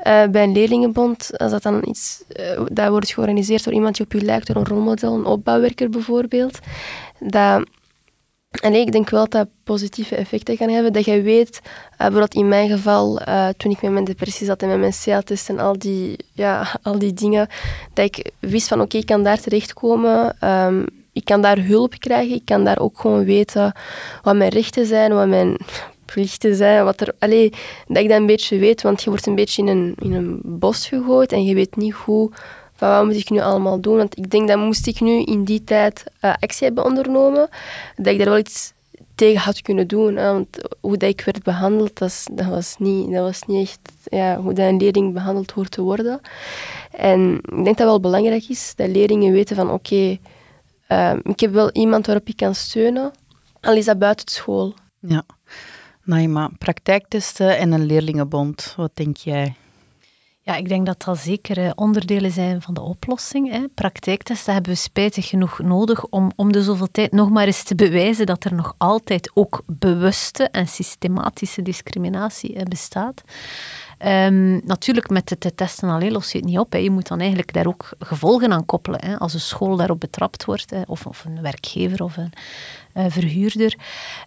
[0.07, 4.05] Uh, bij een leerlingenbond, als dat dan iets uh, dat wordt georganiseerd door iemand die
[4.05, 6.59] op je lijkt, door een rolmodel, een opbouwwerker bijvoorbeeld,
[7.19, 7.67] dat,
[8.61, 10.93] en ik denk wel dat dat positieve effecten kan hebben.
[10.93, 13.21] Dat je weet, uh, bijvoorbeeld in mijn geval,
[13.57, 16.99] toen ik met mijn depressie zat en met mijn CA-test en al die, ja, al
[16.99, 17.49] die dingen,
[17.93, 20.37] dat ik wist van oké, ik kan daar terechtkomen.
[20.49, 22.35] Um, ik kan daar hulp krijgen.
[22.35, 23.73] Ik kan daar ook gewoon weten
[24.23, 25.57] wat mijn rechten zijn, wat mijn
[26.13, 26.85] plichten zijn.
[26.85, 27.53] Wat er, allee,
[27.87, 30.41] dat ik dat een beetje weet, want je wordt een beetje in een, in een
[30.45, 32.31] bos gegooid en je weet niet hoe,
[32.75, 33.97] van wat moet ik nu allemaal doen.
[33.97, 37.49] Want ik denk dat moest ik nu in die tijd uh, actie hebben ondernomen,
[37.97, 38.73] dat ik daar wel iets
[39.15, 40.17] tegen had kunnen doen.
[40.17, 40.33] Hè?
[40.33, 40.49] Want
[40.81, 44.69] hoe dat ik werd behandeld, dat, was, niet, dat was niet echt ja, hoe dat
[44.69, 46.21] een leerling behandeld hoort te worden.
[46.91, 50.19] En ik denk dat wel belangrijk is dat leerlingen weten van oké,
[50.89, 53.13] uh, ik heb wel iemand waarop ik kan steunen,
[53.61, 54.75] al is dat buiten school.
[54.99, 55.25] Ja.
[56.05, 59.55] Naima, praktijktesten en een leerlingenbond, wat denk jij?
[60.45, 63.51] Ja, ik denk dat dat zeker eh, onderdelen zijn van de oplossing.
[63.51, 63.69] Hè.
[63.75, 67.75] Praktijktesten hebben we spijtig genoeg nodig om om de zoveel tijd nog maar eens te
[67.75, 73.23] bewijzen dat er nog altijd ook bewuste en systematische discriminatie eh, bestaat.
[74.07, 76.73] Um, natuurlijk, met de testen alleen los je het niet op.
[76.73, 76.79] Hè.
[76.79, 79.05] Je moet dan eigenlijk daar ook gevolgen aan koppelen.
[79.05, 79.19] Hè.
[79.19, 82.33] Als een school daarop betrapt wordt, hè, of, of een werkgever of een,
[82.93, 83.77] eh, verhuurder.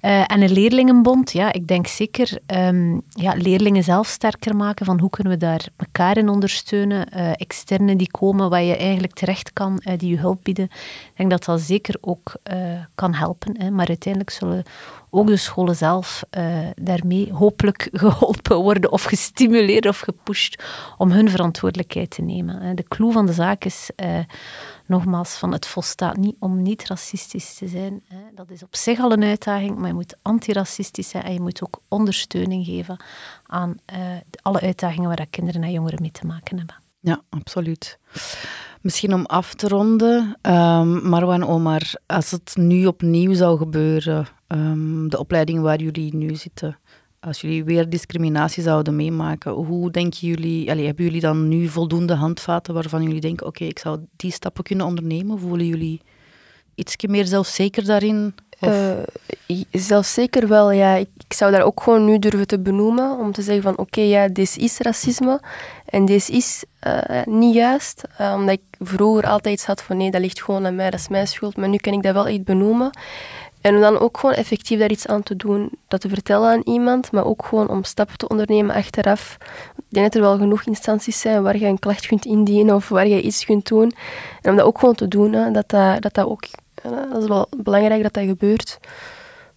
[0.01, 4.99] Eh, en een leerlingenbond, ja, ik denk zeker um, ja, leerlingen zelf sterker maken van
[4.99, 7.07] hoe kunnen we daar elkaar in ondersteunen.
[7.15, 10.65] Uh, externen die komen waar je eigenlijk terecht kan, die je hulp bieden.
[10.65, 12.33] Ik denk dat dat zeker ook
[12.95, 13.55] kan helpen.
[13.61, 13.71] Hè.
[13.71, 14.63] Maar uiteindelijk zullen
[15.09, 16.23] ook de scholen zelf
[16.75, 20.63] daarmee hopelijk geholpen worden of gestimuleerd of gepusht
[20.97, 22.75] om hun verantwoordelijkheid te nemen.
[22.75, 23.89] De clue van de zaak is
[24.85, 28.03] nogmaals, van het volstaat niet om niet racistisch te zijn.
[28.07, 28.17] Hè.
[28.35, 31.63] Dat is op zich al een uitdaging, maar je moet antiracistisch zijn en je moet
[31.63, 33.03] ook ondersteuning geven
[33.45, 33.97] aan uh,
[34.41, 36.75] alle uitdagingen waar kinderen en jongeren mee te maken hebben.
[36.99, 37.99] Ja, absoluut.
[38.81, 45.09] Misschien om af te ronden, um, Marwan Omar, als het nu opnieuw zou gebeuren, um,
[45.09, 46.77] de opleiding waar jullie nu zitten,
[47.25, 52.13] als jullie weer discriminatie zouden meemaken, hoe denken jullie, allez, hebben jullie dan nu voldoende
[52.13, 55.39] handvaten waarvan jullie denken, oké, ik zou die stappen kunnen ondernemen?
[55.39, 56.01] Voelen jullie
[56.75, 58.35] iets meer zelfzeker daarin?
[58.61, 58.91] Uh,
[59.71, 60.95] zelfzeker wel, ja.
[60.95, 64.27] Ik, zou daar ook gewoon nu durven te benoemen, om te zeggen van, oké, ja,
[64.27, 65.41] dit is racisme
[65.85, 68.03] en dit is uh, niet juist.
[68.21, 71.07] Uh, omdat ik vroeger altijd had van, nee, dat ligt gewoon aan mij, dat is
[71.07, 71.57] mijn schuld.
[71.57, 72.89] Maar nu kan ik dat wel echt benoemen.
[73.65, 76.61] En om dan ook gewoon effectief daar iets aan te doen, dat te vertellen aan
[76.63, 79.37] iemand, maar ook gewoon om stappen te ondernemen achteraf.
[79.77, 82.89] Ik denk dat er wel genoeg instanties zijn waar je een klacht kunt indienen of
[82.89, 83.91] waar je iets kunt doen.
[84.41, 86.43] En om dat ook gewoon te doen, hè, dat, dat, dat, dat ook,
[86.81, 88.77] dat is wel belangrijk dat dat gebeurt.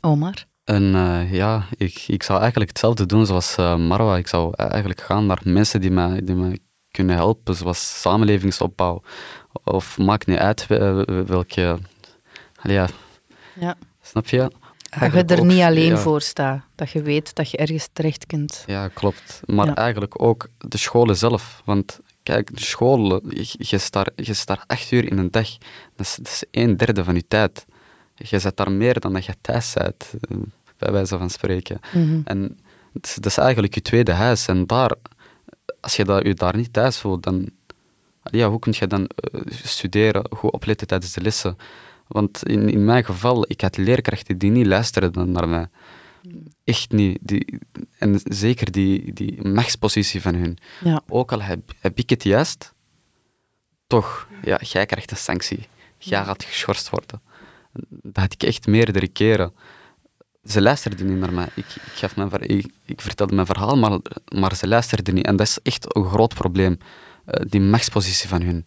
[0.01, 0.45] Omar?
[0.65, 4.17] En uh, ja, ik, ik zou eigenlijk hetzelfde doen zoals uh, Marwa.
[4.17, 6.59] Ik zou eigenlijk gaan naar mensen die mij, die mij
[6.91, 9.03] kunnen helpen, zoals samenlevingsopbouw.
[9.65, 10.67] Of maakt niet uit
[11.27, 11.79] welke...
[12.63, 12.87] Ja,
[13.55, 13.77] ja.
[14.09, 14.51] Snap je?
[15.01, 16.63] Dat je er niet alleen voor staat.
[16.75, 18.65] Dat je weet dat je ergens terecht kunt.
[18.67, 19.41] Ja, klopt.
[19.47, 21.63] Maar eigenlijk ook de scholen zelf.
[21.65, 25.49] Want kijk, de scholen, je, je, staat, je staat acht uur in een dag.
[25.97, 27.67] Dat is, dat is een derde van je tijd.
[28.15, 30.37] Je zet daar meer dan dat je thuis bent, eh,
[30.79, 31.81] bij wijze van spreken.
[31.93, 32.21] Mhm.
[32.25, 32.59] En
[32.93, 34.47] dat is, dat is, eigenlijk je tweede huis.
[34.47, 34.93] En daar,
[35.81, 37.51] als je dat, je daar niet thuis voelt, dan...
[38.31, 41.57] Ja, hoe kun je dan uh, studeren, goed opletten tijdens de lessen?
[42.09, 45.67] Want in, in mijn geval, ik had leerkrachten die niet luisterden naar mij.
[46.65, 47.19] Echt niet.
[47.21, 47.61] Die,
[47.99, 50.59] en zeker die, die machtspositie van hun.
[50.85, 51.03] Ja.
[51.09, 52.75] Ook al heb, heb ik het juist,
[53.87, 55.67] toch, ja, jij krijgt een sanctie.
[55.99, 57.21] Jij gaat geschorst worden.
[57.89, 59.53] Dat had ik echt meerdere keren.
[60.45, 61.49] Ze luisterden niet naar mij.
[61.55, 63.99] Ik, ik, gaf mijn, ik, ik vertelde mijn verhaal, maar,
[64.35, 65.27] maar ze luisterden niet.
[65.27, 66.79] En dat is echt een groot probleem.
[67.27, 68.65] Uh, die machtspositie van hun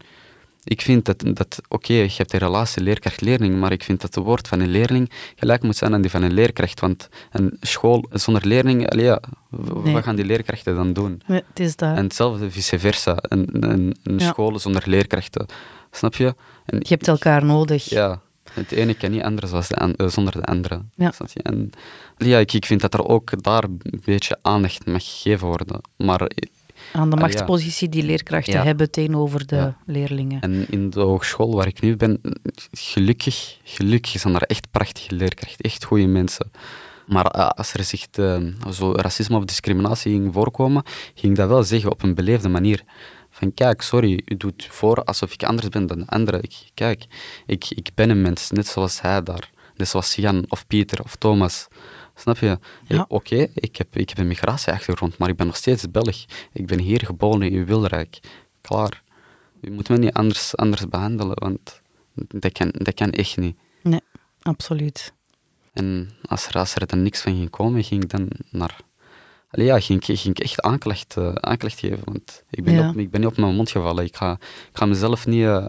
[0.64, 4.24] ik vind dat, dat oké, je hebt een relatie leerkracht-leerling, maar ik vind dat het
[4.24, 6.80] woord van een leerling gelijk moet zijn aan die van een leerkracht.
[6.80, 11.22] Want een school zonder leerling, allee, ja, wat gaan die leerkrachten dan doen?
[11.26, 11.98] het is dat.
[11.98, 13.18] En hetzelfde vice versa.
[13.22, 15.46] Een, een, een school zonder leerkrachten.
[15.92, 16.36] Snap je?
[16.66, 17.90] En je hebt elkaar nodig.
[17.90, 18.22] Ja.
[18.54, 20.82] Het ene kan niet anders als de eh, zonder de andere.
[20.96, 21.14] Ja.
[21.34, 21.70] En
[22.18, 25.82] ja, ik, ik vind dat er ook daar een beetje aandacht mag gegeven worden.
[25.98, 26.32] Maar
[26.94, 30.42] aan de ah, machtspositie die leerkrachten hebben tegenover de leerlingen.
[30.42, 32.22] En in de hogeschool waar ik nu ben,
[32.72, 36.52] gelukkig, gelukkig zijn er echt prachtige leerkrachten, echt goede mensen.
[37.08, 38.38] Maar eh, als er zich uh,
[38.72, 40.84] zo racisme of discriminatie ging voorkomen,
[41.16, 42.84] ging dat wel zeggen op een beleefde manier.
[43.30, 46.42] Van kijk, sorry, u doet voor alsof ik anders ben dan de anderen.
[46.74, 47.06] kijk,
[47.46, 49.50] ik, ik ben een mens, net zoals hij daar.
[49.76, 51.68] Net zoals Jan of Pieter of Thomas.
[52.22, 52.60] Snap je?
[52.88, 53.06] Ja.
[53.08, 56.26] Oké, ik, heb, ik heb een migratieachtergrond, maar ik ben nog steeds Belg.
[56.54, 58.20] Ik ben hier geboren in Wilrijk.
[58.62, 59.04] Klaar.
[59.62, 61.82] Je moet me niet anders, anders behandelen, want
[62.14, 63.58] dat kan, dat kan echt niet.
[63.84, 64.02] Nee,
[64.42, 65.14] absoluut.
[65.74, 68.78] En als er, als er dan niks van ging komen, ging ik dan naar...
[69.50, 73.12] Allee, ja, ging, ging ik echt aanklacht, uh, aanklacht geven, want ik ben, op, ik
[73.12, 74.06] ben niet op mijn mond gevallen.
[74.06, 75.44] Ik ga, ik ga mezelf niet...
[75.44, 75.66] Uh,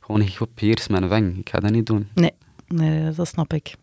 [0.00, 1.38] gewoon, hier is mijn wang.
[1.38, 2.08] Ik ga dat niet doen.
[2.14, 2.32] Nee,
[2.66, 3.74] nee dat snap ik.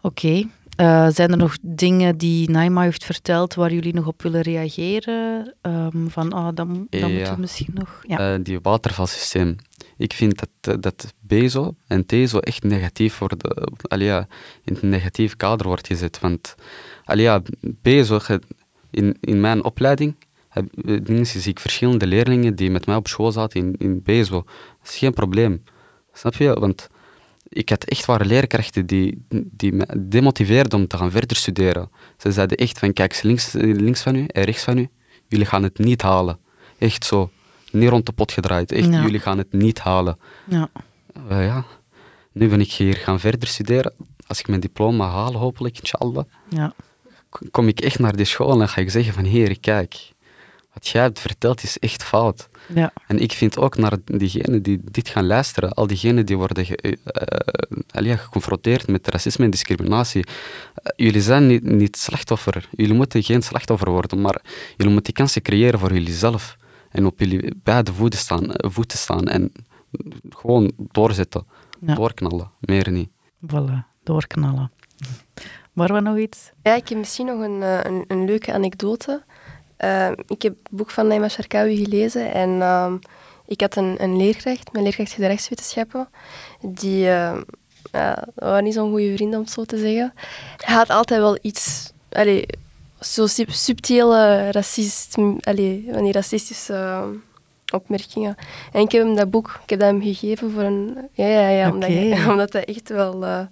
[0.00, 0.48] Oké,
[0.80, 5.54] uh, zijn er nog dingen die Naima heeft verteld waar jullie nog op willen reageren?
[5.62, 7.08] Um, van, ah, dan, dan ja.
[7.08, 8.02] moeten we misschien nog...
[8.06, 8.34] Ja.
[8.34, 9.56] Uh, die watervalsysteem.
[9.96, 13.38] Ik vind dat, eh, dat BESO en TESO echt negatief worden,
[13.82, 14.26] alia,
[14.64, 16.20] in het negatief kader wordt gezet.
[16.20, 16.54] Want
[17.04, 18.20] alia, BESO,
[18.90, 20.14] in, in mijn opleiding,
[20.48, 20.64] heb,
[21.22, 24.42] zie ik verschillende leerlingen die met mij op school zaten in, in BESO.
[24.82, 25.62] Dat is geen probleem.
[26.12, 26.52] Snap je?
[26.52, 26.88] Want
[27.48, 31.90] ik had echt waar leerkrachten die, die me demotiveerden om te gaan verder studeren.
[32.16, 34.88] Ze zeiden echt van, kijk, links, links van u en rechts van u,
[35.26, 36.38] jullie gaan het niet halen.
[36.78, 37.30] Echt zo.
[37.72, 38.72] Niet rond de pot gedraaid.
[38.72, 40.18] Echt, jullie gaan het niet halen.
[40.48, 40.70] Ja.
[41.30, 41.64] Uh, ja.
[42.32, 43.92] Nu ben ik hier gaan verder studeren.
[44.26, 46.72] Als ik mijn diploma haal, hopelijk, inshallah, ja.
[47.50, 50.12] kom ik echt naar die school en ga ik zeggen van, heer, kijk,
[50.72, 52.48] wat jij hebt verteld is echt fout.
[52.74, 52.92] Ja.
[53.06, 56.98] En ik vind ook naar diegenen die dit gaan luisteren, al diegenen die worden ge,
[57.94, 60.32] uh, uh, geconfronteerd met racisme en discriminatie, uh,
[60.96, 62.68] jullie zijn niet, niet slachtoffer.
[62.70, 64.40] Jullie moeten geen slachtoffer worden, maar
[64.76, 66.56] jullie moeten die kansen creëren voor jullie zelf.
[66.90, 69.52] En op jullie beide voeten staan, voeten staan en
[70.30, 71.46] gewoon doorzetten,
[71.80, 71.94] ja.
[71.94, 73.08] doorknallen, meer niet.
[73.46, 74.70] Voilà, doorknallen.
[75.72, 76.50] Marwa nog iets?
[76.62, 79.22] Ja, ik heb misschien nog een, een, een leuke anekdote.
[79.84, 82.92] Uh, ik heb het boek van Naima Sharkawi gelezen en uh,
[83.46, 86.08] ik had een, een leerkracht, mijn leerkracht rechtswetenschappen,
[86.60, 87.36] die uh,
[87.92, 90.12] ja, was niet zo'n goede vriend om het zo te zeggen.
[90.56, 92.46] Hij had altijd wel iets, allee,
[93.00, 97.04] zo subtiele racist, allee, van die racistische
[97.72, 98.36] opmerkingen.
[98.72, 101.48] En ik heb hem dat boek, ik heb dat hem gegeven voor een, ja, ja,
[101.48, 102.26] ja, omdat, okay.
[102.32, 103.48] omdat hij echt wel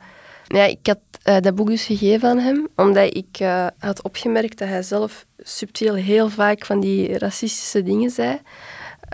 [0.47, 4.59] ja, ik had uh, dat boek dus gegeven aan hem, omdat ik uh, had opgemerkt
[4.59, 8.41] dat hij zelf subtiel heel vaak van die racistische dingen zei.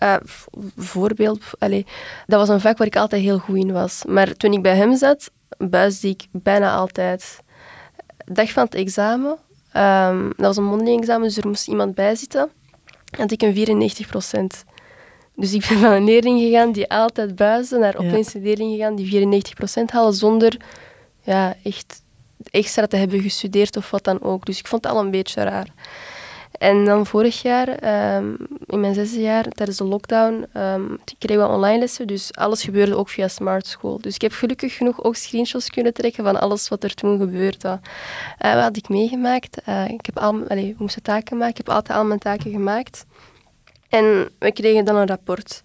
[0.03, 0.17] Uh,
[0.77, 1.83] voorbeeld, allez,
[2.27, 4.05] dat was een vak waar ik altijd heel goed in was.
[4.05, 7.39] Maar toen ik bij hem zat, buisde ik bijna altijd.
[8.25, 9.39] Dag van het examen,
[9.77, 12.51] um, dat was een mondeling examen, dus er moest iemand bij zitten.
[13.17, 14.65] Had ik een 94 procent.
[15.37, 18.95] Dus ik ben van een leerling gegaan die altijd buisde, naar opeens een leerling gegaan
[18.95, 20.57] die 94 procent haalde, zonder
[21.23, 22.03] ja, echt
[22.51, 24.47] extra te hebben gestudeerd of wat dan ook.
[24.47, 25.69] Dus ik vond het al een beetje raar.
[26.59, 27.69] En dan vorig jaar,
[28.17, 32.07] um, in mijn zesde jaar, tijdens de lockdown, um, kregen we online lessen.
[32.07, 34.01] Dus alles gebeurde ook via Smart School.
[34.01, 37.81] Dus ik heb gelukkig genoeg ook screenshots kunnen trekken van alles wat er toen gebeurde.
[38.45, 39.63] Uh, wat had ik meegemaakt?
[39.69, 40.45] Uh, ik heb al,
[40.77, 41.51] moesten taken maken.
[41.51, 43.05] Ik heb altijd al mijn taken gemaakt.
[43.89, 45.61] En we kregen dan een rapport.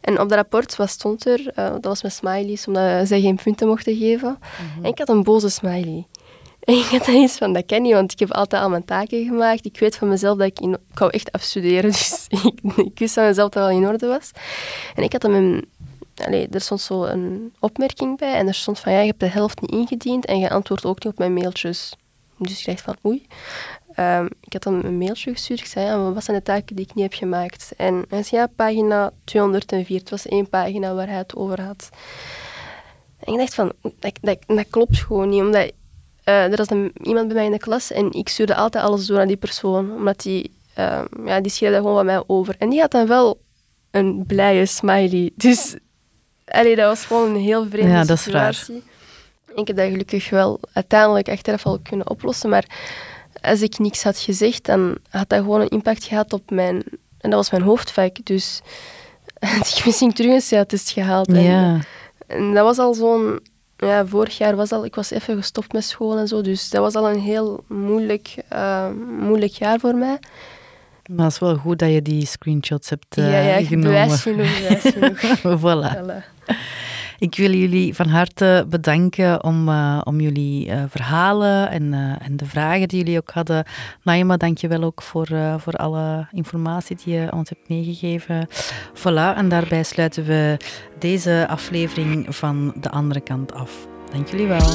[0.00, 1.40] En op dat rapport, wat stond er?
[1.40, 4.38] Uh, dat was met smileys, omdat zij geen punten mochten geven.
[4.38, 4.84] Mhm.
[4.84, 6.06] En ik had een boze smiley.
[6.60, 8.84] En ik had dan iets van, dat ken niet, want ik heb altijd al mijn
[8.84, 9.64] taken gemaakt.
[9.64, 13.14] Ik weet van mezelf dat ik, in, ik wou echt afstuderen, dus ik, ik wist
[13.14, 14.30] van mezelf dat het wel in orde was.
[14.94, 15.68] En ik had hem een...
[16.24, 19.26] Allee, er stond zo een opmerking bij en er stond van, ja, je hebt de
[19.26, 21.96] helft niet ingediend en je antwoordt ook niet op mijn mailtjes.
[22.38, 23.26] Dus ik dacht van, oei.
[23.98, 25.60] Um, ik had dan een mailtje gestuurd.
[25.60, 27.72] Ik zei, ja, wat zijn de taken die ik niet heb gemaakt?
[27.76, 29.98] En hij zei, ja, pagina 204.
[29.98, 31.88] Het was één pagina waar hij het over had.
[33.18, 35.42] En ik dacht van, dat, dat, dat klopt gewoon niet.
[35.42, 35.72] Omdat
[36.24, 39.06] uh, er was een, iemand bij mij in de klas en ik stuurde altijd alles
[39.06, 39.92] door aan die persoon.
[39.92, 42.54] Omdat die, uh, ja, die schreeuwde gewoon van mij over.
[42.58, 43.40] En die had dan wel
[43.90, 45.30] een blije smiley.
[45.36, 45.76] Dus
[46.44, 48.74] allee, dat was gewoon een heel vreemde ja, dat situatie.
[48.74, 48.82] Is
[49.46, 49.56] raar.
[49.58, 52.50] Ik heb dat gelukkig wel uiteindelijk achteraf al kunnen oplossen.
[52.50, 52.64] Maar
[53.40, 56.82] als ik niks had gezegd, dan had dat gewoon een impact gehad op mijn...
[57.18, 58.60] En dat was mijn hoofdvak, dus
[59.56, 61.32] had ik misschien terug een gehaald.
[61.32, 61.78] Ja.
[62.26, 63.40] En, dat was al zo'n...
[63.76, 64.84] Ja, vorig jaar was al...
[64.84, 68.34] Ik was even gestopt met school en zo, dus dat was al een heel moeilijk,
[68.52, 68.88] uh,
[69.20, 70.18] moeilijk jaar voor mij.
[71.10, 73.92] Maar het is wel goed dat je die screenshots hebt uh, ja, ja, genomen.
[73.92, 75.38] Ja, genoeg, bewijs genoeg.
[75.60, 75.96] voilà.
[75.96, 76.56] voilà.
[77.20, 82.36] Ik wil jullie van harte bedanken om, uh, om jullie uh, verhalen en, uh, en
[82.36, 83.64] de vragen die jullie ook hadden.
[84.02, 88.48] Naima, dank je wel ook voor, voor alle informatie die je ons hebt meegegeven.
[88.94, 90.56] Voilà, en daarbij sluiten we
[90.98, 93.86] deze aflevering van De Andere Kant af.
[94.12, 94.70] Dank jullie wel.